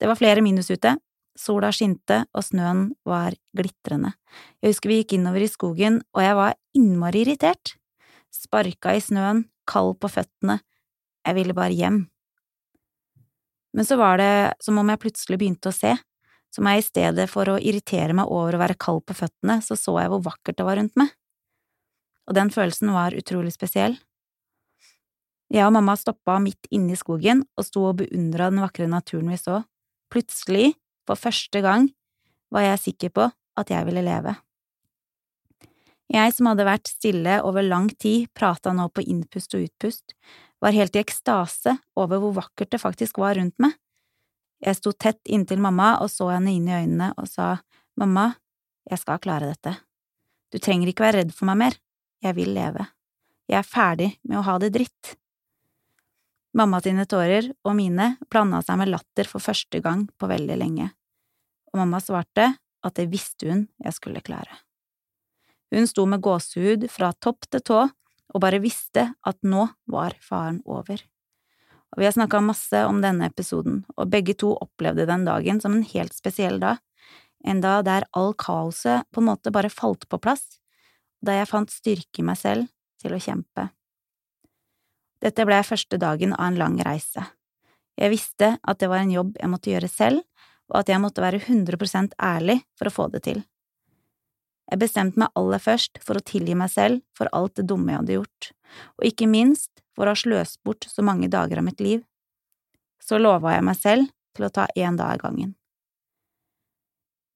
Det 0.00 0.08
var 0.08 0.18
flere 0.18 0.42
minus 0.44 0.70
ute, 0.72 0.96
sola 1.36 1.70
skinte 1.72 2.22
og 2.36 2.44
snøen 2.44 2.88
var 3.08 3.36
glitrende. 3.56 4.14
Jeg 4.60 4.72
husker 4.72 4.90
vi 4.90 5.02
gikk 5.02 5.18
innover 5.18 5.44
i 5.44 5.50
skogen, 5.52 6.00
og 6.16 6.24
jeg 6.24 6.38
var 6.38 6.56
innmari 6.76 7.24
irritert. 7.26 7.76
Sparka 8.32 8.94
i 8.96 9.04
snøen, 9.04 9.44
kald 9.68 9.98
på 10.00 10.10
føttene, 10.10 10.60
jeg 11.26 11.36
ville 11.36 11.56
bare 11.56 11.76
hjem. 11.76 12.04
Men 13.76 13.86
så 13.86 13.96
var 14.00 14.18
det 14.18 14.32
som 14.64 14.78
om 14.80 14.88
jeg 14.90 15.02
plutselig 15.02 15.38
begynte 15.38 15.70
å 15.70 15.74
se, 15.74 15.94
som 16.50 16.66
jeg 16.66 16.80
i 16.80 16.86
stedet 16.86 17.26
for 17.30 17.48
å 17.52 17.60
irritere 17.62 18.14
meg 18.16 18.30
over 18.30 18.56
å 18.56 18.62
være 18.62 18.78
kald 18.80 19.04
på 19.06 19.14
føttene, 19.14 19.60
så 19.62 19.76
så 19.78 19.94
jeg 20.00 20.10
hvor 20.10 20.24
vakkert 20.26 20.58
det 20.58 20.66
var 20.66 20.80
rundt 20.80 20.96
meg. 20.98 21.12
Og 22.26 22.36
den 22.38 22.50
følelsen 22.54 22.90
var 22.94 23.14
utrolig 23.16 23.54
spesiell. 23.54 23.96
Jeg 25.50 25.66
og 25.66 25.74
mamma 25.74 25.96
stoppa 25.98 26.38
midt 26.42 26.68
inne 26.74 26.94
i 26.94 26.98
skogen 26.98 27.42
og 27.58 27.66
sto 27.66 27.88
og 27.88 28.02
beundra 28.02 28.50
den 28.52 28.62
vakre 28.62 28.86
naturen 28.90 29.32
vi 29.32 29.38
så. 29.38 29.62
Plutselig, 30.10 30.74
for 31.06 31.18
første 31.18 31.62
gang, 31.62 31.88
var 32.50 32.66
jeg 32.66 32.84
sikker 32.84 33.14
på 33.14 33.26
at 33.58 33.70
jeg 33.70 33.86
ville 33.86 34.02
leve. 34.06 34.36
Jeg 36.10 36.34
som 36.34 36.48
hadde 36.50 36.66
vært 36.66 36.90
stille 36.90 37.36
over 37.46 37.62
lang 37.62 37.86
tid, 38.02 38.26
prata 38.34 38.72
nå 38.74 38.88
på 38.90 39.04
innpust 39.06 39.54
og 39.54 39.66
utpust, 39.68 40.14
var 40.60 40.76
helt 40.76 40.96
i 40.96 41.02
ekstase 41.02 41.76
over 41.98 42.20
hvor 42.20 42.36
vakkert 42.36 42.72
det 42.74 42.80
faktisk 42.82 43.20
var 43.22 43.38
rundt 43.38 43.56
meg. 43.62 43.74
Jeg 44.60 44.76
sto 44.76 44.92
tett 44.92 45.20
inntil 45.32 45.60
mamma 45.62 45.94
og 46.04 46.10
så 46.12 46.28
henne 46.34 46.52
inn 46.52 46.68
i 46.68 46.76
øynene 46.76 47.14
og 47.16 47.28
sa, 47.28 47.56
Mamma, 48.00 48.30
jeg 48.88 49.00
skal 49.00 49.20
klare 49.20 49.50
dette. 49.50 49.74
Du 50.52 50.58
trenger 50.58 50.88
ikke 50.88 51.04
være 51.04 51.20
redd 51.20 51.32
for 51.36 51.48
meg 51.50 51.58
mer, 51.60 51.74
jeg 52.24 52.36
vil 52.36 52.52
leve. 52.54 52.86
Jeg 53.50 53.58
er 53.60 53.66
ferdig 53.66 54.10
med 54.24 54.38
å 54.40 54.44
ha 54.46 54.56
det 54.62 54.70
dritt. 54.74 55.16
Mamma 56.56 56.80
sine 56.82 57.04
tårer 57.06 57.50
og 57.66 57.76
mine 57.78 58.14
blanda 58.30 58.62
seg 58.64 58.80
med 58.80 58.90
latter 58.90 59.28
for 59.28 59.42
første 59.42 59.82
gang 59.84 60.06
på 60.18 60.30
veldig 60.30 60.56
lenge, 60.58 60.88
og 61.70 61.82
mamma 61.82 62.00
svarte 62.02 62.48
at 62.56 62.96
det 62.96 63.10
visste 63.12 63.50
hun 63.50 63.66
jeg 63.84 63.96
skulle 63.96 64.24
klare. 64.24 64.62
Hun 65.70 65.86
sto 65.86 66.06
med 66.10 66.22
gåsehud 66.24 66.88
fra 66.90 67.12
topp 67.12 67.46
til 67.50 67.62
tå 67.62 67.80
og 68.34 68.42
bare 68.42 68.60
visste 68.62 69.10
at 69.26 69.38
nå 69.42 69.66
var 69.90 70.16
faren 70.22 70.60
over. 70.64 71.02
Og 71.90 72.02
vi 72.02 72.06
har 72.06 72.14
snakka 72.14 72.40
masse 72.44 72.84
om 72.86 73.00
denne 73.02 73.26
episoden, 73.26 73.82
og 73.96 74.10
begge 74.12 74.36
to 74.38 74.52
opplevde 74.54 75.08
den 75.10 75.26
dagen 75.26 75.58
som 75.62 75.74
en 75.74 75.86
helt 75.86 76.14
spesiell 76.14 76.60
dag, 76.62 76.78
en 77.44 77.62
dag 77.64 77.84
der 77.86 78.06
all 78.12 78.34
kaoset 78.38 79.08
på 79.10 79.22
en 79.22 79.30
måte 79.30 79.52
bare 79.52 79.72
falt 79.72 80.06
på 80.08 80.20
plass, 80.22 80.60
da 81.24 81.34
jeg 81.36 81.50
fant 81.50 81.72
styrke 81.72 82.22
i 82.22 82.26
meg 82.26 82.38
selv 82.38 82.68
til 83.00 83.16
å 83.16 83.20
kjempe. 83.20 83.70
Dette 85.20 85.44
ble 85.44 85.60
første 85.66 85.98
dagen 86.00 86.32
av 86.36 86.46
en 86.46 86.60
lang 86.60 86.78
reise. 86.84 87.24
Jeg 88.00 88.12
visste 88.12 88.54
at 88.56 88.80
det 88.80 88.88
var 88.88 89.02
en 89.02 89.12
jobb 89.12 89.34
jeg 89.40 89.52
måtte 89.52 89.72
gjøre 89.72 89.90
selv, 89.92 90.22
og 90.70 90.80
at 90.80 90.92
jeg 90.92 91.02
måtte 91.02 91.24
være 91.24 91.42
100% 91.42 92.14
ærlig 92.22 92.60
for 92.78 92.88
å 92.88 92.94
få 92.94 93.08
det 93.12 93.24
til. 93.26 93.42
Jeg 94.70 94.78
bestemte 94.78 95.18
meg 95.18 95.34
aller 95.38 95.62
først 95.62 95.98
for 96.04 96.18
å 96.18 96.24
tilgi 96.24 96.54
meg 96.54 96.70
selv 96.70 97.02
for 97.18 97.30
alt 97.34 97.56
det 97.58 97.66
dumme 97.70 97.90
jeg 97.90 98.02
hadde 98.02 98.18
gjort, 98.18 98.50
og 99.00 99.06
ikke 99.08 99.30
minst 99.30 99.70
for 99.98 100.06
å 100.06 100.14
ha 100.14 100.18
sløst 100.18 100.60
bort 100.66 100.86
så 100.86 101.02
mange 101.02 101.30
dager 101.32 101.58
av 101.58 101.66
mitt 101.66 101.82
liv. 101.82 102.04
Så 103.02 103.18
lova 103.18 103.56
jeg 103.56 103.66
meg 103.66 103.80
selv 103.80 104.12
til 104.36 104.46
å 104.46 104.52
ta 104.54 104.68
én 104.78 104.98
dag 105.00 105.16
av 105.16 105.24
gangen. 105.24 105.56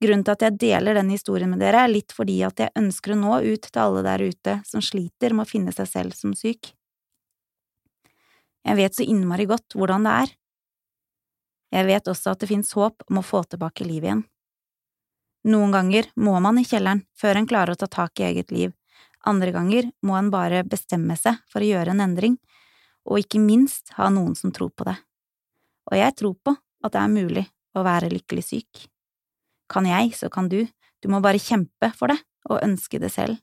Grunnen 0.05 0.25
til 0.27 0.35
at 0.35 0.43
jeg 0.45 0.59
deler 0.61 0.99
denne 0.99 1.17
historien 1.17 1.51
med 1.51 1.63
dere, 1.63 1.85
er 1.85 1.91
litt 1.93 2.13
fordi 2.15 2.41
at 2.47 2.61
jeg 2.61 2.75
ønsker 2.79 3.15
å 3.15 3.19
nå 3.19 3.41
ut 3.47 3.67
til 3.67 3.81
alle 3.81 4.03
der 4.05 4.25
ute 4.27 4.57
som 4.69 4.83
sliter 4.85 5.35
med 5.35 5.47
å 5.47 5.51
finne 5.51 5.75
seg 5.75 5.89
selv 5.91 6.17
som 6.19 6.35
syk. 6.37 6.75
Jeg 8.65 8.79
vet 8.81 8.97
så 8.97 9.05
innmari 9.05 9.47
godt 9.49 9.77
hvordan 9.77 10.07
det 10.07 10.15
er. 10.25 10.35
Jeg 11.75 11.89
vet 11.89 12.11
også 12.11 12.35
at 12.35 12.45
det 12.45 12.51
finnes 12.53 12.73
håp 12.77 13.05
om 13.11 13.21
å 13.21 13.27
få 13.27 13.43
tilbake 13.49 13.87
livet 13.87 14.11
igjen. 14.11 14.25
Noen 15.45 15.75
ganger 15.75 16.09
må 16.17 16.39
man 16.41 16.59
i 16.59 16.65
kjelleren 16.65 17.05
før 17.21 17.41
en 17.41 17.49
klarer 17.49 17.75
å 17.75 17.81
ta 17.81 17.89
tak 17.91 18.21
i 18.21 18.29
eget 18.31 18.53
liv, 18.55 18.73
andre 19.25 19.53
ganger 19.53 19.89
må 20.05 20.17
en 20.19 20.31
bare 20.33 20.63
bestemme 20.69 21.17
seg 21.17 21.41
for 21.51 21.65
å 21.65 21.69
gjøre 21.69 21.95
en 21.95 22.03
endring, 22.05 22.37
og 23.05 23.21
ikke 23.21 23.41
minst 23.41 23.93
ha 23.99 24.11
noen 24.13 24.37
som 24.37 24.53
tror 24.53 24.73
på 24.77 24.87
det. 24.89 24.97
Og 25.91 25.99
jeg 26.01 26.17
tror 26.21 26.37
på 26.41 26.55
at 26.85 26.95
det 26.95 27.01
er 27.01 27.13
mulig 27.13 27.45
å 27.77 27.85
være 27.85 28.13
lykkelig 28.13 28.45
syk. 28.45 28.87
Kan 29.69 29.89
jeg, 29.89 30.13
så 30.17 30.31
kan 30.33 30.49
du, 30.53 30.63
du 31.01 31.11
må 31.13 31.21
bare 31.25 31.41
kjempe 31.41 31.91
for 31.97 32.13
det 32.13 32.21
og 32.49 32.63
ønske 32.65 33.01
det 33.01 33.13
selv. 33.13 33.41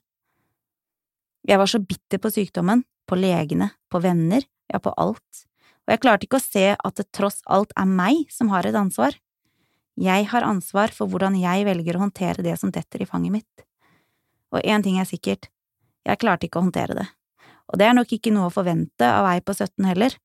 Jeg 1.46 1.58
var 1.58 1.70
så 1.70 1.82
bitter 1.82 2.22
på 2.22 2.30
sykdommen, 2.30 2.84
på 3.06 3.18
legene, 3.18 3.72
på 3.90 3.98
venner, 4.02 4.44
ja, 4.70 4.78
på 4.78 4.94
alt, 4.94 5.46
og 5.82 5.90
jeg 5.90 6.02
klarte 6.04 6.28
ikke 6.28 6.38
å 6.38 6.44
se 6.44 6.66
at 6.78 6.98
det 6.98 7.10
tross 7.14 7.40
alt 7.50 7.74
er 7.78 7.88
meg 7.90 8.30
som 8.30 8.52
har 8.52 8.66
et 8.68 8.78
ansvar. 8.78 9.16
Jeg 10.00 10.26
har 10.30 10.46
ansvar 10.46 10.92
for 10.96 11.10
hvordan 11.10 11.36
jeg 11.36 11.66
velger 11.68 11.98
å 11.98 12.06
håndtere 12.06 12.44
det 12.44 12.54
som 12.60 12.72
detter 12.72 13.02
i 13.02 13.08
fanget 13.08 13.34
mitt. 13.34 13.64
Og 14.52 14.64
én 14.64 14.84
ting 14.84 14.98
er 15.00 15.08
sikkert, 15.08 15.48
jeg 16.06 16.20
klarte 16.20 16.48
ikke 16.48 16.60
å 16.60 16.66
håndtere 16.66 16.96
det, 16.98 17.06
og 17.70 17.78
det 17.78 17.86
er 17.88 17.96
nok 17.96 18.12
ikke 18.12 18.32
noe 18.34 18.48
å 18.48 18.54
forvente 18.54 19.06
av 19.06 19.28
ei 19.30 19.40
på 19.44 19.54
17 19.54 19.86
heller. 19.88 20.16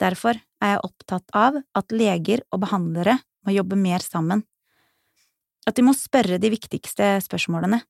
Derfor 0.00 0.38
er 0.62 0.74
jeg 0.74 0.84
opptatt 0.86 1.36
av 1.36 1.60
at 1.60 1.94
leger 1.94 2.42
og 2.50 2.62
behandlere 2.64 3.18
må 3.44 3.54
jobbe 3.54 3.78
mer 3.78 4.02
sammen, 4.02 4.42
at 5.68 5.76
de 5.76 5.84
må 5.84 5.94
spørre 5.96 6.40
de 6.40 6.50
viktigste 6.52 7.14
spørsmålene, 7.24 7.80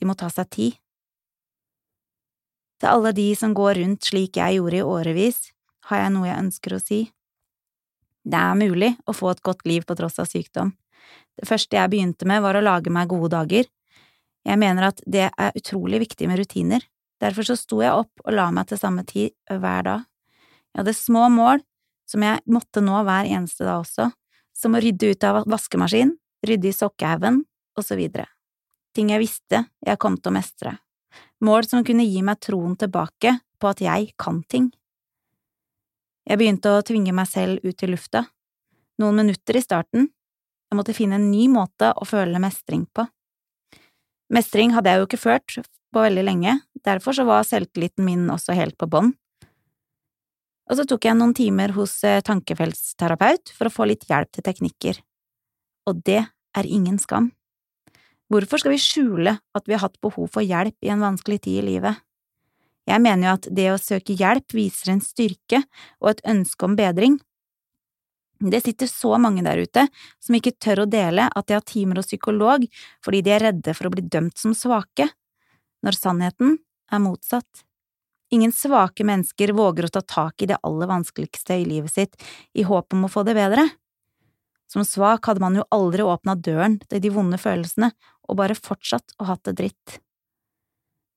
de 0.00 0.08
må 0.08 0.16
ta 0.18 0.30
seg 0.32 0.48
tid. 0.50 0.78
Til 2.80 2.88
alle 2.88 3.12
de 3.12 3.26
som 3.36 3.52
går 3.54 3.82
rundt 3.82 4.08
slik 4.08 4.38
jeg 4.40 4.56
gjorde 4.56 4.78
i 4.78 4.86
årevis, 4.86 5.50
har 5.90 6.06
jeg 6.06 6.12
noe 6.14 6.28
jeg 6.30 6.40
ønsker 6.46 6.76
å 6.76 6.80
si. 6.80 7.00
Det 8.24 8.36
er 8.36 8.58
mulig 8.58 8.94
å 9.08 9.14
få 9.16 9.32
et 9.32 9.42
godt 9.44 9.64
liv 9.68 9.86
på 9.86 9.96
tross 9.98 10.20
av 10.20 10.28
sykdom. 10.28 10.74
Det 11.40 11.48
første 11.48 11.76
jeg 11.76 11.92
begynte 11.92 12.28
med, 12.28 12.42
var 12.44 12.58
å 12.58 12.64
lage 12.64 12.92
meg 12.92 13.08
gode 13.10 13.32
dager. 13.32 13.68
Jeg 14.44 14.60
mener 14.60 14.90
at 14.90 15.00
det 15.06 15.28
er 15.30 15.56
utrolig 15.56 16.02
viktig 16.04 16.28
med 16.28 16.40
rutiner, 16.40 16.84
derfor 17.20 17.46
så 17.48 17.56
sto 17.58 17.80
jeg 17.84 17.92
opp 17.92 18.24
og 18.24 18.32
la 18.36 18.48
meg 18.54 18.70
til 18.70 18.80
samme 18.80 19.04
tid 19.08 19.34
hver 19.48 19.86
dag. 19.86 20.06
Jeg 20.72 20.82
hadde 20.82 20.96
små 20.96 21.26
mål 21.32 21.64
som 22.08 22.24
jeg 22.24 22.42
måtte 22.50 22.82
nå 22.84 23.02
hver 23.06 23.28
eneste 23.28 23.66
dag 23.66 23.82
også, 23.82 24.10
som 24.56 24.76
å 24.76 24.82
rydde 24.82 25.12
ut 25.12 25.26
av 25.26 25.42
vaskemaskin, 25.48 26.14
rydde 26.46 26.70
i 26.70 26.76
sokkehaugen, 26.76 27.44
og 27.78 27.86
så 27.86 27.96
videre. 27.98 28.26
Ting 28.96 29.12
jeg 29.12 29.22
visste 29.22 29.64
jeg 29.86 30.00
kom 30.02 30.16
til 30.18 30.32
å 30.32 30.36
mestre. 30.36 30.74
Mål 31.46 31.68
som 31.68 31.84
kunne 31.86 32.04
gi 32.04 32.22
meg 32.26 32.40
troen 32.42 32.74
tilbake 32.78 33.38
på 33.60 33.70
at 33.70 33.82
jeg 33.84 34.12
kan 34.20 34.42
ting. 34.50 34.70
Jeg 36.30 36.38
begynte 36.38 36.70
å 36.70 36.82
tvinge 36.86 37.10
meg 37.10 37.26
selv 37.26 37.64
ut 37.66 37.82
i 37.82 37.88
lufta. 37.90 38.22
Noen 39.02 39.16
minutter 39.18 39.56
i 39.58 39.62
starten. 39.64 40.04
Jeg 40.70 40.78
måtte 40.78 40.94
finne 40.94 41.16
en 41.18 41.30
ny 41.32 41.48
måte 41.50 41.88
å 41.90 42.06
føle 42.06 42.38
mestring 42.38 42.84
på. 42.94 43.02
Mestring 44.30 44.70
hadde 44.76 44.92
jeg 44.92 45.00
jo 45.00 45.08
ikke 45.08 45.18
ført 45.18 45.56
på 45.90 46.04
veldig 46.04 46.22
lenge, 46.22 46.52
derfor 46.86 47.16
så 47.16 47.24
var 47.26 47.48
selvtilliten 47.48 48.06
min 48.06 48.28
også 48.30 48.54
helt 48.54 48.76
på 48.78 48.86
bånn. 48.86 49.10
Og 50.70 50.78
så 50.78 50.84
tok 50.86 51.08
jeg 51.08 51.18
noen 51.18 51.34
timer 51.34 51.74
hos 51.74 51.96
eh, 52.06 52.20
tankefeltsterapeut 52.22 53.50
for 53.56 53.66
å 53.66 53.74
få 53.74 53.88
litt 53.90 54.06
hjelp 54.06 54.30
til 54.30 54.46
teknikker. 54.46 55.00
Og 55.90 55.98
det 56.06 56.20
er 56.22 56.68
ingen 56.70 57.00
skam. 57.02 57.32
Hvorfor 58.30 58.62
skal 58.62 58.76
vi 58.76 58.78
skjule 58.78 59.34
at 59.34 59.66
vi 59.66 59.74
har 59.74 59.82
hatt 59.82 59.98
behov 59.98 60.30
for 60.30 60.46
hjelp 60.46 60.78
i 60.86 60.94
en 60.94 61.02
vanskelig 61.02 61.40
tid 61.48 61.58
i 61.58 61.66
livet? 61.72 61.98
Jeg 62.90 63.02
mener 63.04 63.28
jo 63.28 63.34
at 63.38 63.48
det 63.54 63.66
å 63.70 63.80
søke 63.80 64.16
hjelp 64.18 64.54
viser 64.56 64.94
en 64.94 65.02
styrke 65.04 65.62
og 66.00 66.14
et 66.14 66.24
ønske 66.32 66.66
om 66.66 66.74
bedring. 66.78 67.20
Det 68.40 68.62
sitter 68.64 68.88
så 68.88 69.18
mange 69.20 69.44
der 69.44 69.60
ute 69.60 69.84
som 70.18 70.36
ikke 70.36 70.56
tør 70.56 70.84
å 70.84 70.90
dele 70.90 71.28
at 71.28 71.46
de 71.46 71.58
har 71.58 71.64
timer 71.66 72.00
hos 72.00 72.08
psykolog 72.08 72.64
fordi 73.04 73.20
de 73.26 73.34
er 73.36 73.44
redde 73.50 73.74
for 73.76 73.86
å 73.86 73.92
bli 73.92 74.06
dømt 74.08 74.40
som 74.40 74.56
svake, 74.56 75.10
når 75.84 75.98
sannheten 75.98 76.56
er 76.90 77.04
motsatt. 77.04 77.66
Ingen 78.32 78.54
svake 78.54 79.04
mennesker 79.04 79.52
våger 79.58 79.86
å 79.86 79.92
ta 79.92 80.00
tak 80.00 80.42
i 80.42 80.48
det 80.50 80.60
aller 80.66 80.88
vanskeligste 80.88 81.60
i 81.60 81.66
livet 81.68 81.92
sitt 81.92 82.28
i 82.54 82.64
håp 82.66 82.94
om 82.96 83.06
å 83.06 83.12
få 83.12 83.26
det 83.28 83.36
bedre. 83.36 83.66
Som 84.70 84.86
svak 84.86 85.26
hadde 85.26 85.42
man 85.42 85.58
jo 85.58 85.66
aldri 85.74 86.06
åpna 86.06 86.36
døren 86.38 86.78
til 86.86 87.02
de 87.02 87.10
vonde 87.12 87.40
følelsene 87.42 87.90
og 88.30 88.38
bare 88.38 88.54
fortsatt 88.54 89.18
å 89.18 89.26
hatt 89.32 89.42
det 89.50 89.58
dritt. 89.58 89.98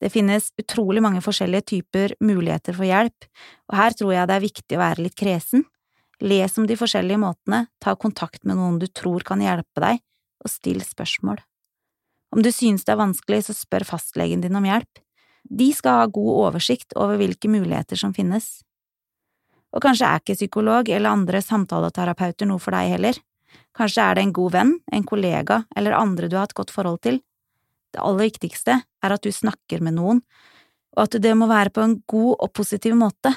Det 0.04 0.10
finnes 0.12 0.50
utrolig 0.60 1.00
mange 1.00 1.22
forskjellige 1.24 1.64
typer 1.70 2.14
muligheter 2.20 2.76
for 2.76 2.84
hjelp, 2.84 3.30
og 3.72 3.78
her 3.80 3.96
tror 3.96 4.12
jeg 4.12 4.28
det 4.28 4.36
er 4.36 4.44
viktig 4.44 4.76
å 4.76 4.82
være 4.82 5.06
litt 5.06 5.16
kresen. 5.16 5.64
Les 6.20 6.60
om 6.60 6.68
de 6.68 6.76
forskjellige 6.76 7.22
måtene, 7.22 7.62
ta 7.80 7.96
kontakt 7.96 8.44
med 8.44 8.60
noen 8.60 8.82
du 8.82 8.90
tror 8.92 9.24
kan 9.24 9.40
hjelpe 9.44 9.80
deg, 9.80 10.04
og 10.44 10.52
still 10.52 10.84
spørsmål. 10.84 11.40
Om 12.36 12.44
du 12.44 12.52
synes 12.52 12.84
det 12.84 12.92
er 12.92 13.00
vanskelig, 13.00 13.46
så 13.48 13.56
spør 13.56 13.88
fastlegen 13.88 14.44
din 14.44 14.60
om 14.60 14.68
hjelp. 14.68 15.00
De 15.48 15.72
skal 15.76 16.02
ha 16.02 16.12
god 16.12 16.32
oversikt 16.50 16.96
over 17.00 17.20
hvilke 17.22 17.52
muligheter 17.52 18.00
som 18.00 18.12
finnes. 18.16 18.60
Og 19.72 19.84
kanskje 19.86 20.10
er 20.10 20.20
ikke 20.20 20.36
psykolog 20.36 20.90
eller 20.92 21.16
andre 21.16 21.40
samtaleterapeuter 21.44 22.50
noe 22.50 22.60
for 22.62 22.76
deg 22.76 22.92
heller. 22.98 23.20
Kanskje 23.78 24.04
er 24.04 24.18
det 24.18 24.28
en 24.28 24.36
god 24.36 24.56
venn, 24.58 24.80
en 24.92 25.08
kollega 25.08 25.64
eller 25.78 25.96
andre 25.96 26.28
du 26.28 26.36
har 26.36 26.52
et 26.52 26.58
godt 26.58 26.74
forhold 26.74 27.00
til. 27.08 27.24
Det 27.94 28.02
aller 28.02 28.28
viktigste 28.28 28.80
er 28.82 29.16
at 29.16 29.24
du 29.24 29.32
snakker 29.32 29.84
med 29.86 29.98
noen, 30.00 30.22
og 30.98 31.06
at 31.06 31.18
det 31.22 31.34
må 31.38 31.48
være 31.50 31.74
på 31.74 31.84
en 31.84 31.98
god 32.10 32.36
og 32.38 32.54
positiv 32.58 32.96
måte. 32.98 33.34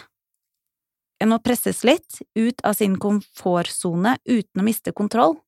En 1.21 1.33
må 1.33 1.39
presses 1.41 1.83
litt 1.89 2.21
ut 2.37 2.61
av 2.65 2.77
sin 2.77 2.97
komfortsone 3.01 4.17
uten 4.29 4.61
å 4.61 4.65
miste 4.67 4.93
kontroll. 4.97 5.39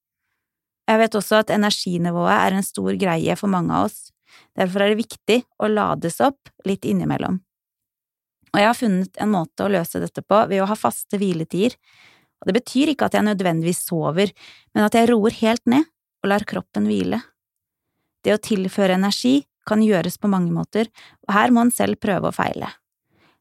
Jeg 0.89 1.01
vet 1.03 1.19
også 1.19 1.43
at 1.43 1.53
energinivået 1.53 2.33
er 2.33 2.57
en 2.57 2.65
stor 2.65 2.95
greie 3.01 3.37
for 3.37 3.53
mange 3.53 3.75
av 3.77 3.91
oss, 3.91 4.09
derfor 4.57 4.85
er 4.85 4.93
det 4.93 5.03
viktig 5.03 5.43
å 5.61 5.69
lades 5.69 6.17
opp 6.25 6.53
litt 6.69 6.89
innimellom. 6.89 7.41
Og 8.49 8.61
jeg 8.63 8.69
har 8.71 8.77
funnet 8.77 9.21
en 9.21 9.33
måte 9.35 9.67
å 9.67 9.73
løse 9.73 10.01
dette 10.01 10.25
på 10.25 10.39
ved 10.49 10.63
å 10.65 10.69
ha 10.71 10.77
faste 10.79 11.21
hviletider, 11.21 11.77
og 12.41 12.49
det 12.49 12.57
betyr 12.61 12.95
ikke 12.95 13.09
at 13.09 13.19
jeg 13.19 13.27
nødvendigvis 13.27 13.83
sover, 13.91 14.33
men 14.73 14.87
at 14.87 14.97
jeg 14.97 15.11
roer 15.11 15.37
helt 15.43 15.65
ned 15.69 15.85
og 16.23 16.33
lar 16.33 16.47
kroppen 16.49 16.89
hvile. 16.89 17.21
Det 18.29 18.35
å 18.37 18.45
tilføre 18.45 18.99
energi 18.99 19.39
kan 19.65 19.81
gjøres 19.81 20.19
på 20.21 20.29
mange 20.29 20.53
måter, 20.53 20.91
og 21.25 21.31
her 21.33 21.49
må 21.49 21.63
en 21.65 21.73
selv 21.73 21.97
prøve 21.97 22.29
og 22.29 22.37
feile. 22.37 22.69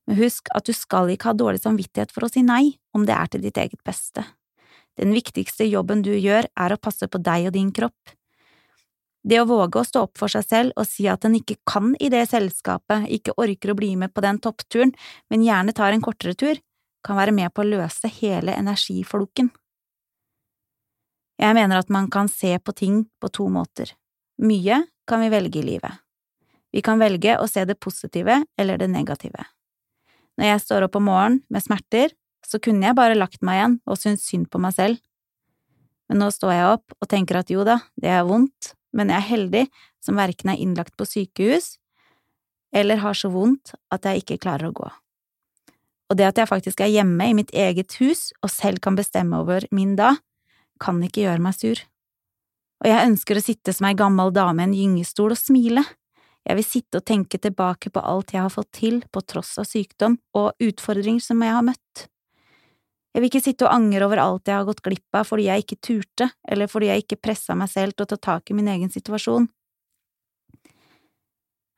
Men 0.07 0.15
husk 0.21 0.47
at 0.55 0.63
du 0.63 0.71
skal 0.71 1.11
ikke 1.11 1.33
ha 1.33 1.35
dårlig 1.35 1.59
samvittighet 1.59 2.13
for 2.15 2.23
å 2.23 2.29
si 2.31 2.39
nei 2.47 2.77
om 2.95 3.03
det 3.03 3.17
er 3.17 3.27
til 3.33 3.43
ditt 3.43 3.59
eget 3.59 3.81
beste. 3.83 4.23
Den 4.95 5.11
viktigste 5.11 5.67
jobben 5.67 6.05
du 6.07 6.13
gjør, 6.15 6.47
er 6.47 6.71
å 6.71 6.79
passe 6.79 7.11
på 7.11 7.19
deg 7.19 7.49
og 7.49 7.57
din 7.57 7.73
kropp. 7.75 8.15
Det 9.27 9.41
å 9.43 9.49
våge 9.49 9.83
å 9.83 9.89
stå 9.91 10.05
opp 10.07 10.15
for 10.23 10.31
seg 10.31 10.47
selv 10.47 10.79
og 10.79 10.87
si 10.87 11.09
at 11.11 11.27
en 11.27 11.35
ikke 11.35 11.59
kan 11.67 11.91
i 11.99 12.07
det 12.07 12.23
selskapet, 12.31 13.11
ikke 13.11 13.35
orker 13.43 13.75
å 13.75 13.77
bli 13.83 13.91
med 13.99 14.15
på 14.15 14.23
den 14.23 14.39
toppturen, 14.39 14.95
men 15.27 15.43
gjerne 15.43 15.75
tar 15.75 15.91
en 15.91 16.07
kortere 16.07 16.37
tur, 16.39 16.63
kan 17.03 17.19
være 17.19 17.35
med 17.35 17.51
på 17.51 17.67
å 17.67 17.71
løse 17.75 18.07
hele 18.21 18.55
energifloken. 18.55 19.51
Jeg 21.43 21.59
mener 21.59 21.83
at 21.83 21.91
man 21.91 22.07
kan 22.07 22.31
se 22.31 22.55
på 22.55 22.71
ting 22.71 23.03
på 23.19 23.35
to 23.35 23.51
måter. 23.51 23.91
Mye 24.37 24.83
kan 25.09 25.23
vi 25.23 25.31
velge 25.33 25.59
i 25.59 25.65
livet. 25.65 26.03
Vi 26.71 26.83
kan 26.85 26.99
velge 27.01 27.37
å 27.39 27.47
se 27.49 27.63
det 27.65 27.79
positive 27.81 28.43
eller 28.59 28.77
det 28.77 28.89
negative. 28.91 29.47
Når 30.37 30.51
jeg 30.51 30.63
står 30.65 30.85
opp 30.85 30.97
om 30.99 31.07
morgenen 31.09 31.39
med 31.49 31.63
smerter, 31.65 32.13
så 32.45 32.59
kunne 32.61 32.85
jeg 32.85 32.97
bare 32.97 33.17
lagt 33.17 33.41
meg 33.41 33.57
igjen 33.57 33.77
og 33.89 33.97
syntes 33.99 34.27
synd 34.29 34.49
på 34.53 34.61
meg 34.61 34.75
selv. 34.75 35.01
Men 36.07 36.21
nå 36.21 36.29
står 36.31 36.53
jeg 36.53 36.69
opp 36.75 36.95
og 37.01 37.09
tenker 37.09 37.39
at 37.39 37.49
jo 37.51 37.65
da, 37.67 37.79
det 37.97 38.11
er 38.13 38.27
vondt, 38.27 38.75
men 38.95 39.09
jeg 39.11 39.17
er 39.17 39.31
heldig 39.31 39.65
som 40.03 40.19
verken 40.19 40.53
er 40.53 40.61
innlagt 40.61 40.95
på 40.99 41.07
sykehus 41.07 41.75
eller 42.75 43.01
har 43.01 43.17
så 43.17 43.31
vondt 43.31 43.73
at 43.93 44.05
jeg 44.05 44.21
ikke 44.21 44.41
klarer 44.43 44.69
å 44.69 44.75
gå. 44.75 44.87
Og 46.07 46.19
det 46.19 46.27
at 46.29 46.39
jeg 46.39 46.49
faktisk 46.49 46.81
er 46.83 46.93
hjemme 46.93 47.25
i 47.27 47.35
mitt 47.35 47.51
eget 47.55 47.97
hus 47.99 48.29
og 48.43 48.51
selv 48.53 48.83
kan 48.83 48.95
bestemme 48.95 49.41
over 49.41 49.65
min 49.75 49.95
dag, 49.99 50.19
kan 50.79 51.01
ikke 51.03 51.25
gjøre 51.25 51.41
meg 51.41 51.57
sur 51.57 51.81
og 52.83 52.89
jeg 52.89 53.07
ønsker 53.09 53.39
å 53.39 53.43
sitte 53.43 53.73
som 53.73 53.87
ei 53.89 53.95
gammel 53.97 54.33
dame 54.33 54.61
i 54.61 54.67
en 54.67 54.75
gyngestol 54.75 55.33
og 55.33 55.39
smile. 55.39 55.83
Jeg 56.47 56.59
vil 56.59 56.67
sitte 56.67 57.01
og 57.01 57.07
tenke 57.09 57.39
tilbake 57.41 57.89
på 57.91 58.03
alt 58.05 58.31
jeg 58.35 58.43
har 58.45 58.53
fått 58.53 58.69
til 58.77 59.01
på 59.11 59.23
tross 59.27 59.57
av 59.59 59.67
sykdom 59.67 60.19
og 60.37 60.53
utfordringer 60.63 61.23
som 61.23 61.41
jeg 61.43 61.55
har 61.57 61.65
møtt. 61.65 62.07
Jeg 63.17 63.23
vil 63.23 63.31
ikke 63.31 63.43
sitte 63.43 63.65
og 63.65 63.73
angre 63.73 64.05
over 64.05 64.21
alt 64.21 64.47
jeg 64.47 64.55
har 64.59 64.67
gått 64.67 64.83
glipp 64.85 65.17
av 65.17 65.25
fordi 65.25 65.47
jeg 65.47 65.63
ikke 65.63 65.79
turte, 65.81 66.29
eller 66.47 66.69
fordi 66.69 66.91
jeg 66.91 67.03
ikke 67.03 67.21
pressa 67.27 67.55
meg 67.57 67.71
selv 67.71 67.97
til 67.97 68.05
å 68.05 68.11
ta 68.13 68.19
tak 68.29 68.51
i 68.51 68.57
min 68.57 68.69
egen 68.69 68.93
situasjon. 68.93 69.49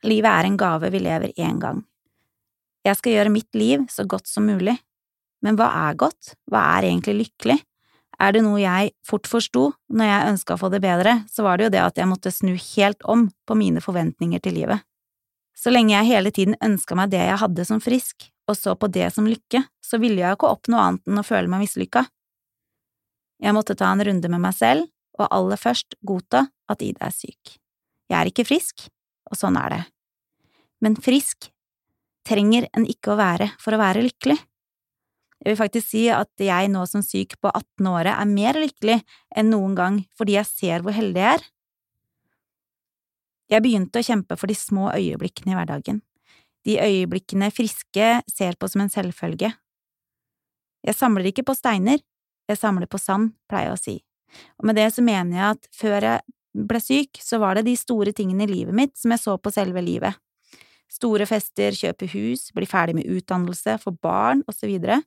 Livet 0.04 0.30
er 0.30 0.48
en 0.48 0.60
gave 0.60 0.90
vi 0.92 1.00
lever 1.00 1.32
én 1.40 1.58
gang. 1.60 1.80
Jeg 2.84 2.96
skal 3.00 3.16
gjøre 3.16 3.32
mitt 3.32 3.56
liv 3.56 3.82
så 3.92 4.04
godt 4.08 4.28
som 4.28 4.46
mulig, 4.48 4.76
men 5.44 5.56
hva 5.56 5.68
er 5.88 5.98
godt, 6.00 6.34
hva 6.48 6.62
er 6.76 6.90
egentlig 6.90 7.16
lykkelig? 7.24 7.58
Er 8.20 8.34
det 8.36 8.42
noe 8.44 8.60
jeg 8.60 8.92
fort 9.06 9.28
forsto 9.30 9.70
når 9.88 10.10
jeg 10.10 10.32
ønska 10.34 10.54
å 10.54 10.60
få 10.60 10.68
det 10.72 10.82
bedre, 10.84 11.22
så 11.30 11.44
var 11.46 11.56
det 11.56 11.68
jo 11.68 11.72
det 11.72 11.82
at 11.82 12.00
jeg 12.00 12.08
måtte 12.10 12.32
snu 12.34 12.52
helt 12.52 13.00
om 13.08 13.30
på 13.48 13.56
mine 13.56 13.80
forventninger 13.80 14.42
til 14.44 14.58
livet. 14.60 14.84
Så 15.56 15.72
lenge 15.72 15.94
jeg 15.94 16.08
hele 16.08 16.32
tiden 16.32 16.56
ønska 16.64 16.96
meg 16.96 17.12
det 17.12 17.22
jeg 17.22 17.40
hadde 17.40 17.64
som 17.68 17.80
frisk, 17.84 18.28
og 18.48 18.56
så 18.58 18.74
på 18.76 18.90
det 18.92 19.08
som 19.14 19.28
lykke, 19.28 19.62
så 19.84 20.00
ville 20.02 20.20
jeg 20.20 20.36
ikke 20.36 20.50
oppnå 20.52 20.78
annet 20.80 21.08
enn 21.08 21.20
å 21.20 21.26
føle 21.26 21.48
meg 21.52 21.64
mislykka. 21.64 22.04
Jeg 23.40 23.56
måtte 23.56 23.76
ta 23.78 23.88
en 23.92 24.04
runde 24.04 24.28
med 24.28 24.42
meg 24.42 24.56
selv, 24.56 24.88
og 25.20 25.28
aller 25.28 25.60
først 25.60 25.96
godta 26.06 26.46
at 26.70 26.84
Ida 26.84 27.08
er 27.08 27.14
syk. 27.14 27.56
Jeg 28.10 28.16
er 28.18 28.28
ikke 28.28 28.46
frisk, 28.48 28.88
og 29.30 29.38
sånn 29.38 29.56
er 29.60 29.72
det. 29.74 29.82
Men 30.84 30.96
frisk 30.96 31.50
trenger 32.26 32.68
en 32.76 32.86
ikke 32.88 33.14
å 33.14 33.20
være 33.20 33.50
for 33.60 33.76
å 33.76 33.80
være 33.80 34.04
lykkelig. 34.04 34.38
Jeg 35.40 35.54
vil 35.54 35.60
faktisk 35.60 35.88
si 35.88 36.02
at 36.12 36.42
jeg 36.42 36.68
nå 36.68 36.82
som 36.88 37.02
syk 37.04 37.38
på 37.40 37.48
18 37.48 37.88
året 37.88 38.12
er 38.12 38.28
mer 38.28 38.58
lykkelig 38.60 38.98
enn 39.40 39.48
noen 39.54 39.76
gang 39.78 39.96
fordi 40.18 40.36
jeg 40.36 40.48
ser 40.50 40.84
hvor 40.84 40.96
heldig 40.96 41.22
jeg 41.22 41.38
er. 41.38 41.46
Jeg 43.50 43.64
begynte 43.64 44.02
å 44.02 44.06
kjempe 44.06 44.36
for 44.38 44.50
de 44.50 44.54
små 44.54 44.90
øyeblikkene 44.92 45.54
i 45.54 45.58
hverdagen, 45.58 46.02
de 46.68 46.76
øyeblikkene 46.78 47.48
friske 47.50 48.10
ser 48.30 48.58
på 48.60 48.68
som 48.70 48.84
en 48.84 48.92
selvfølge. 48.92 49.50
Jeg 50.86 50.96
samler 50.96 51.32
ikke 51.32 51.48
på 51.48 51.56
steiner, 51.56 51.98
jeg 52.48 52.60
samler 52.60 52.86
på 52.86 53.00
sand, 53.00 53.32
pleier 53.50 53.72
jeg 53.72 53.78
å 53.78 53.80
si, 53.80 53.96
og 54.60 54.68
med 54.68 54.78
det 54.78 54.86
så 54.94 55.02
mener 55.02 55.36
jeg 55.36 55.56
at 55.56 55.68
før 55.74 56.06
jeg 56.06 56.66
ble 56.70 56.80
syk, 56.82 57.20
så 57.22 57.40
var 57.42 57.58
det 57.58 57.66
de 57.66 57.76
store 57.78 58.14
tingene 58.16 58.46
i 58.46 58.50
livet 58.50 58.76
mitt 58.76 58.96
som 58.98 59.14
jeg 59.14 59.22
så 59.22 59.36
på 59.38 59.52
selve 59.54 59.82
livet. 59.84 60.14
Store 60.90 61.26
fester, 61.28 61.74
kjøpe 61.76 62.08
hus, 62.10 62.48
bli 62.54 62.66
ferdig 62.66 62.96
med 62.98 63.10
utdannelse, 63.10 63.76
få 63.78 63.92
barn, 64.02 64.42
videre. 64.62 65.00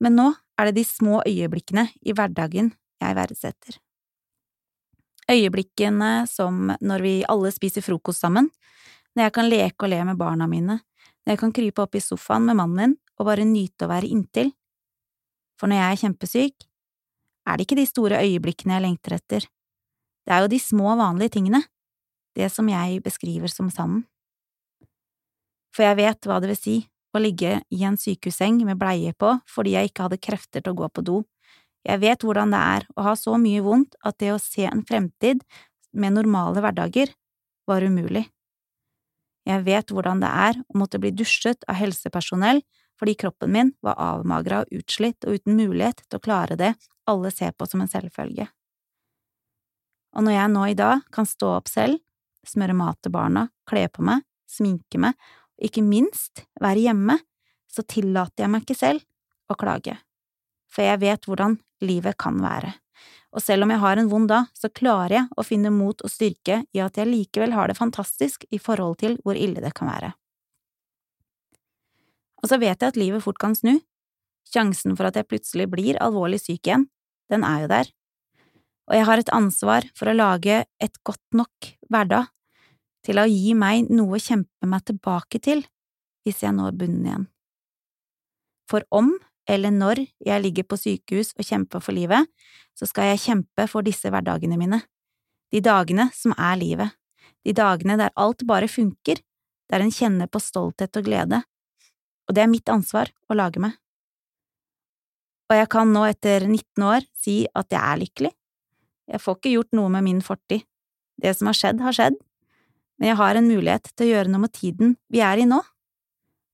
Men 0.00 0.16
nå 0.16 0.26
er 0.58 0.68
det 0.68 0.80
de 0.80 0.84
små 0.84 1.22
øyeblikkene 1.26 1.88
i 2.04 2.12
hverdagen 2.12 2.72
jeg 3.00 3.16
verdsetter. 3.16 3.78
Øyeblikkene 5.30 6.26
som 6.28 6.72
når 6.80 7.04
vi 7.04 7.14
alle 7.28 7.52
spiser 7.54 7.84
frokost 7.84 8.20
sammen, 8.20 8.50
når 9.16 9.28
jeg 9.28 9.32
kan 9.32 9.48
leke 9.48 9.86
og 9.86 9.92
le 9.92 10.02
med 10.04 10.18
barna 10.20 10.46
mine, 10.46 10.80
når 11.24 11.32
jeg 11.32 11.40
kan 11.40 11.54
krype 11.56 11.84
opp 11.84 11.96
i 11.96 12.04
sofaen 12.04 12.48
med 12.48 12.58
mannen 12.60 12.76
min 12.76 12.98
og 13.20 13.28
bare 13.28 13.44
nyte 13.44 13.86
å 13.86 13.90
være 13.90 14.08
inntil. 14.08 14.52
For 15.60 15.68
når 15.68 15.80
jeg 15.80 15.92
er 15.92 16.02
kjempesyk, 16.04 16.68
er 17.48 17.56
det 17.56 17.66
ikke 17.66 17.80
de 17.80 17.88
store 17.88 18.20
øyeblikkene 18.24 18.76
jeg 18.76 18.84
lengter 18.84 19.16
etter, 19.16 19.48
det 20.26 20.36
er 20.36 20.44
jo 20.44 20.50
de 20.52 20.60
små, 20.62 20.92
vanlige 20.94 21.36
tingene, 21.36 21.62
det 22.36 22.50
som 22.52 22.68
jeg 22.70 23.00
beskriver 23.02 23.50
som 23.50 23.70
sanden. 23.72 24.04
For 25.74 25.86
jeg 25.86 25.98
vet 26.00 26.26
hva 26.26 26.40
det 26.42 26.50
vil 26.50 26.58
si 26.58 26.76
å 27.14 27.22
ligge 27.22 27.60
i 27.74 27.84
en 27.86 27.98
sykehusseng 27.98 28.60
med 28.66 28.78
bleie 28.80 29.14
på 29.18 29.34
fordi 29.50 29.76
jeg 29.76 29.90
ikke 29.90 30.06
hadde 30.06 30.22
krefter 30.22 30.64
til 30.64 30.74
å 30.74 30.80
gå 30.82 30.90
på 30.90 31.04
do. 31.06 31.20
Jeg 31.86 32.02
vet 32.02 32.26
hvordan 32.26 32.52
det 32.52 32.60
er 32.60 32.86
å 32.96 33.06
ha 33.06 33.14
så 33.16 33.38
mye 33.40 33.62
vondt 33.64 33.96
at 34.06 34.18
det 34.20 34.34
å 34.34 34.42
se 34.42 34.66
en 34.68 34.84
fremtid 34.86 35.42
med 35.96 36.14
normale 36.18 36.60
hverdager 36.62 37.14
var 37.70 37.86
umulig. 37.86 38.26
Jeg 39.48 39.64
vet 39.64 39.90
hvordan 39.90 40.20
det 40.22 40.28
er 40.28 40.60
å 40.60 40.78
måtte 40.78 41.00
bli 41.00 41.10
dusjet 41.16 41.64
av 41.66 41.78
helsepersonell 41.80 42.60
fordi 43.00 43.16
kroppen 43.16 43.52
min 43.54 43.72
var 43.80 43.96
avmagra 43.96 44.60
og 44.62 44.74
utslitt 44.76 45.24
og 45.24 45.38
uten 45.40 45.56
mulighet 45.56 46.02
til 46.04 46.18
å 46.18 46.24
klare 46.24 46.58
det 46.60 46.74
alle 47.08 47.32
ser 47.32 47.54
på 47.56 47.66
som 47.66 47.80
en 47.80 47.90
selvfølge. 47.90 48.46
Og 50.18 50.26
når 50.26 50.36
jeg 50.36 50.52
nå 50.52 50.64
i 50.68 50.76
dag 50.76 51.06
kan 51.14 51.26
stå 51.26 51.54
opp 51.56 51.70
selv, 51.70 51.96
smøre 52.46 52.76
mat 52.76 52.98
til 53.00 53.14
barna, 53.14 53.46
kle 53.68 53.86
på 53.88 54.04
meg, 54.04 54.26
sminke 54.50 55.00
meg 55.00 55.16
ikke 55.62 55.84
minst 55.84 56.44
være 56.62 56.86
hjemme, 56.86 57.18
så 57.70 57.84
tillater 57.86 58.44
jeg 58.44 58.52
meg 58.52 58.64
ikke 58.64 58.78
selv 58.78 59.04
å 59.50 59.56
klage, 59.58 59.96
for 60.70 60.86
jeg 60.86 61.02
vet 61.02 61.26
hvordan 61.28 61.58
livet 61.84 62.18
kan 62.20 62.38
være. 62.42 62.74
Og 63.30 63.42
selv 63.42 63.64
om 63.64 63.70
jeg 63.70 63.82
har 63.82 64.00
en 64.00 64.08
vond 64.10 64.26
dag, 64.30 64.48
så 64.58 64.70
klarer 64.74 65.14
jeg 65.14 65.38
å 65.38 65.44
finne 65.46 65.70
mot 65.70 66.02
og 66.02 66.10
styrke 66.10 66.64
i 66.74 66.82
at 66.82 66.98
jeg 66.98 67.06
likevel 67.06 67.54
har 67.54 67.70
det 67.70 67.78
fantastisk 67.78 68.46
i 68.50 68.58
forhold 68.58 68.98
til 69.02 69.16
hvor 69.22 69.38
ille 69.38 69.62
det 69.62 69.70
kan 69.78 69.90
være. 69.90 70.10
Og 72.42 72.50
så 72.50 72.58
vet 72.58 72.80
jeg 72.80 72.90
at 72.90 72.98
livet 72.98 73.22
fort 73.22 73.38
kan 73.38 73.54
snu. 73.54 73.76
Sjansen 74.50 74.96
for 74.98 75.06
at 75.06 75.18
jeg 75.18 75.28
plutselig 75.30 75.68
blir 75.70 76.00
alvorlig 76.02 76.40
syk 76.42 76.66
igjen, 76.66 76.88
den 77.30 77.46
er 77.46 77.64
jo 77.64 77.70
der. 77.70 77.90
Og 78.90 78.96
jeg 78.98 79.06
har 79.06 79.22
et 79.22 79.32
ansvar 79.36 79.86
for 79.94 80.10
å 80.10 80.16
lage 80.16 80.64
et 80.82 81.02
godt 81.06 81.36
nok 81.36 81.70
hverdag 81.92 82.26
til 83.06 83.20
å 83.20 83.26
gi 83.28 83.54
meg 83.56 83.90
noe 83.92 84.18
å 84.18 84.22
kjempe 84.22 84.68
meg 84.68 84.84
tilbake 84.88 85.40
til 85.42 85.64
hvis 86.26 86.42
jeg 86.44 86.54
når 86.56 86.76
bunnen 86.76 87.06
igjen. 87.06 87.26
For 88.70 88.84
om 88.94 89.14
eller 89.50 89.72
når 89.74 90.04
jeg 90.22 90.42
ligger 90.44 90.66
på 90.68 90.78
sykehus 90.78 91.32
og 91.34 91.46
kjemper 91.46 91.82
for 91.82 91.96
livet, 91.96 92.28
så 92.76 92.86
skal 92.86 93.10
jeg 93.10 93.22
kjempe 93.24 93.66
for 93.70 93.82
disse 93.86 94.10
hverdagene 94.12 94.58
mine, 94.60 94.82
de 95.50 95.62
dagene 95.64 96.06
som 96.14 96.34
er 96.36 96.58
livet, 96.60 96.94
de 97.42 97.54
dagene 97.56 97.96
der 97.98 98.12
alt 98.20 98.44
bare 98.46 98.68
funker, 98.70 99.18
der 99.70 99.82
en 99.82 99.94
kjenner 99.94 100.30
på 100.30 100.42
stolthet 100.42 100.94
og 101.00 101.08
glede, 101.08 101.42
og 102.28 102.36
det 102.36 102.44
er 102.44 102.52
mitt 102.52 102.70
ansvar 102.70 103.10
å 103.26 103.36
lage 103.38 103.62
meg. 103.62 103.74
Og 105.50 105.58
jeg 105.58 105.70
kan 105.72 105.90
nå 105.90 106.04
etter 106.06 106.46
19 106.46 106.84
år 106.86 107.06
si 107.18 107.40
at 107.58 107.72
jeg 107.74 107.80
er 107.80 107.98
lykkelig. 108.04 108.30
Jeg 109.10 109.22
får 109.24 109.38
ikke 109.38 109.54
gjort 109.56 109.72
noe 109.74 109.90
med 109.90 110.06
min 110.06 110.20
fortid. 110.22 110.62
Det 111.20 111.32
som 111.34 111.50
har 111.50 111.58
skjedd, 111.58 111.80
har 111.82 111.96
skjedd, 111.96 112.18
men 113.00 113.12
jeg 113.12 113.16
har 113.16 113.38
en 113.38 113.48
mulighet 113.48 113.90
til 113.96 114.06
å 114.06 114.10
gjøre 114.12 114.30
noe 114.30 114.44
med 114.44 114.52
tiden 114.52 114.96
vi 115.08 115.22
er 115.24 115.40
i 115.40 115.48
nå. 115.48 115.58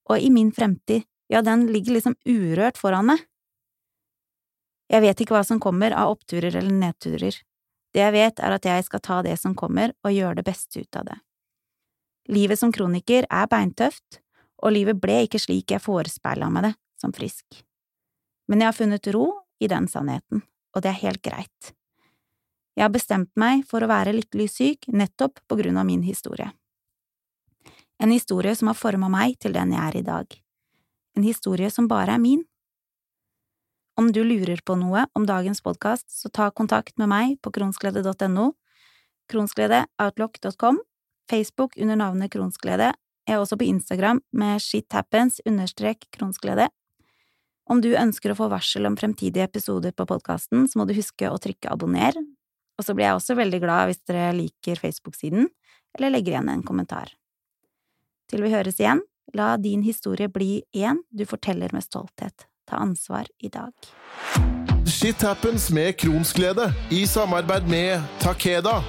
Og 0.07 0.23
i 0.23 0.31
min 0.31 0.53
fremtid, 0.55 1.03
ja, 1.27 1.43
den 1.43 1.67
ligger 1.75 1.97
liksom 1.97 2.15
urørt 2.23 2.79
foran 2.79 3.09
meg. 3.11 3.25
Jeg 4.87 5.03
vet 5.03 5.21
ikke 5.21 5.35
hva 5.35 5.43
som 5.47 5.59
kommer 5.59 5.91
av 5.99 6.13
oppturer 6.15 6.55
eller 6.55 6.71
nedturer. 6.71 7.35
Det 7.91 8.03
jeg 8.05 8.15
vet, 8.15 8.39
er 8.39 8.55
at 8.55 8.69
jeg 8.69 8.85
skal 8.87 9.03
ta 9.03 9.17
det 9.27 9.35
som 9.41 9.57
kommer, 9.59 9.91
og 10.07 10.15
gjøre 10.15 10.39
det 10.39 10.47
beste 10.47 10.85
ut 10.85 10.99
av 11.01 11.09
det. 11.09 11.17
Livet 12.31 12.61
som 12.61 12.71
kroniker 12.75 13.27
er 13.27 13.49
beintøft, 13.51 14.21
og 14.63 14.75
livet 14.77 15.01
ble 15.03 15.25
ikke 15.27 15.41
slik 15.43 15.75
jeg 15.75 15.83
forespeila 15.83 16.49
meg 16.53 16.69
det 16.69 16.75
som 17.03 17.15
frisk. 17.15 17.65
Men 18.47 18.63
jeg 18.63 18.71
har 18.71 18.79
funnet 18.79 19.11
ro 19.15 19.27
i 19.59 19.67
den 19.71 19.89
sannheten, 19.91 20.45
og 20.75 20.85
det 20.85 20.93
er 20.93 21.03
helt 21.03 21.23
greit. 21.27 21.73
Jeg 22.77 22.85
har 22.85 22.93
bestemt 22.93 23.31
meg 23.41 23.65
for 23.69 23.81
å 23.81 23.89
være 23.89 24.13
lykkelig 24.13 24.51
syk 24.53 24.89
nettopp 24.93 25.41
på 25.49 25.57
grunn 25.57 25.79
av 25.81 25.87
min 25.89 26.03
historie. 26.05 26.51
En 27.97 28.13
historie 28.13 28.53
som 28.57 28.69
har 28.69 28.77
forma 28.77 29.09
meg 29.09 29.39
til 29.41 29.57
den 29.57 29.73
jeg 29.73 29.81
er 29.81 29.97
i 29.97 30.05
dag. 30.05 30.37
En 31.17 31.25
historie 31.25 31.71
som 31.73 31.89
bare 31.89 32.19
er 32.19 32.21
min. 32.21 32.45
Om 33.97 34.11
du 34.13 34.21
lurer 34.21 34.61
på 34.61 34.77
noe 34.77 35.07
om 35.17 35.25
dagens 35.25 35.63
podkast, 35.65 36.11
så 36.13 36.29
ta 36.29 36.51
kontakt 36.53 36.99
med 37.01 37.09
meg 37.09 37.39
på 37.41 37.55
kronsglede.no, 37.57 38.51
kronsgledeoutlock.com, 39.33 40.83
Facebook 41.31 41.81
under 41.81 41.97
navnet 41.97 42.31
Kronsglede, 42.31 42.93
jeg 43.27 43.35
er 43.35 43.43
også 43.43 43.57
på 43.59 43.67
Instagram 43.67 44.21
med 44.39 44.61
shithappens 44.63 45.41
understrek 45.49 46.05
kronsglede. 46.15 46.69
Om 47.67 47.81
du 47.83 47.89
ønsker 47.99 48.31
å 48.31 48.37
få 48.39 48.47
varsel 48.53 48.87
om 48.87 48.95
fremtidige 49.01 49.49
episoder 49.49 49.97
på 49.97 50.07
podkasten, 50.07 50.69
så 50.71 50.79
må 50.79 50.87
du 50.87 50.95
huske 50.95 51.27
å 51.27 51.41
trykke 51.43 51.73
abonner, 51.73 52.15
og 52.77 52.85
så 52.85 52.95
blir 52.95 53.09
jeg 53.09 53.19
også 53.19 53.37
veldig 53.39 53.61
glad 53.63 53.91
hvis 53.91 54.03
dere 54.09 54.33
liker 54.37 54.81
Facebook-siden, 54.81 55.49
eller 55.97 56.13
legger 56.13 56.37
igjen 56.37 56.53
en 56.53 56.67
kommentar. 56.67 57.15
Til 58.31 58.43
vi 58.45 58.53
høres 58.53 58.81
igjen, 58.83 59.01
la 59.35 59.55
din 59.57 59.85
historie 59.87 60.29
bli 60.33 60.63
én 60.77 61.01
du 61.11 61.25
forteller 61.27 61.73
med 61.73 61.87
stolthet. 61.87 62.47
Ta 62.67 62.83
ansvar 62.83 63.31
i 63.39 63.49
dag. 63.49 63.73
Shit 64.87 65.23
happens 65.23 65.71
med 65.71 65.97
Kronsglede, 65.99 66.73
i 66.91 67.07
samarbeid 67.07 67.69
med 67.71 68.03
Takeda. 68.23 68.81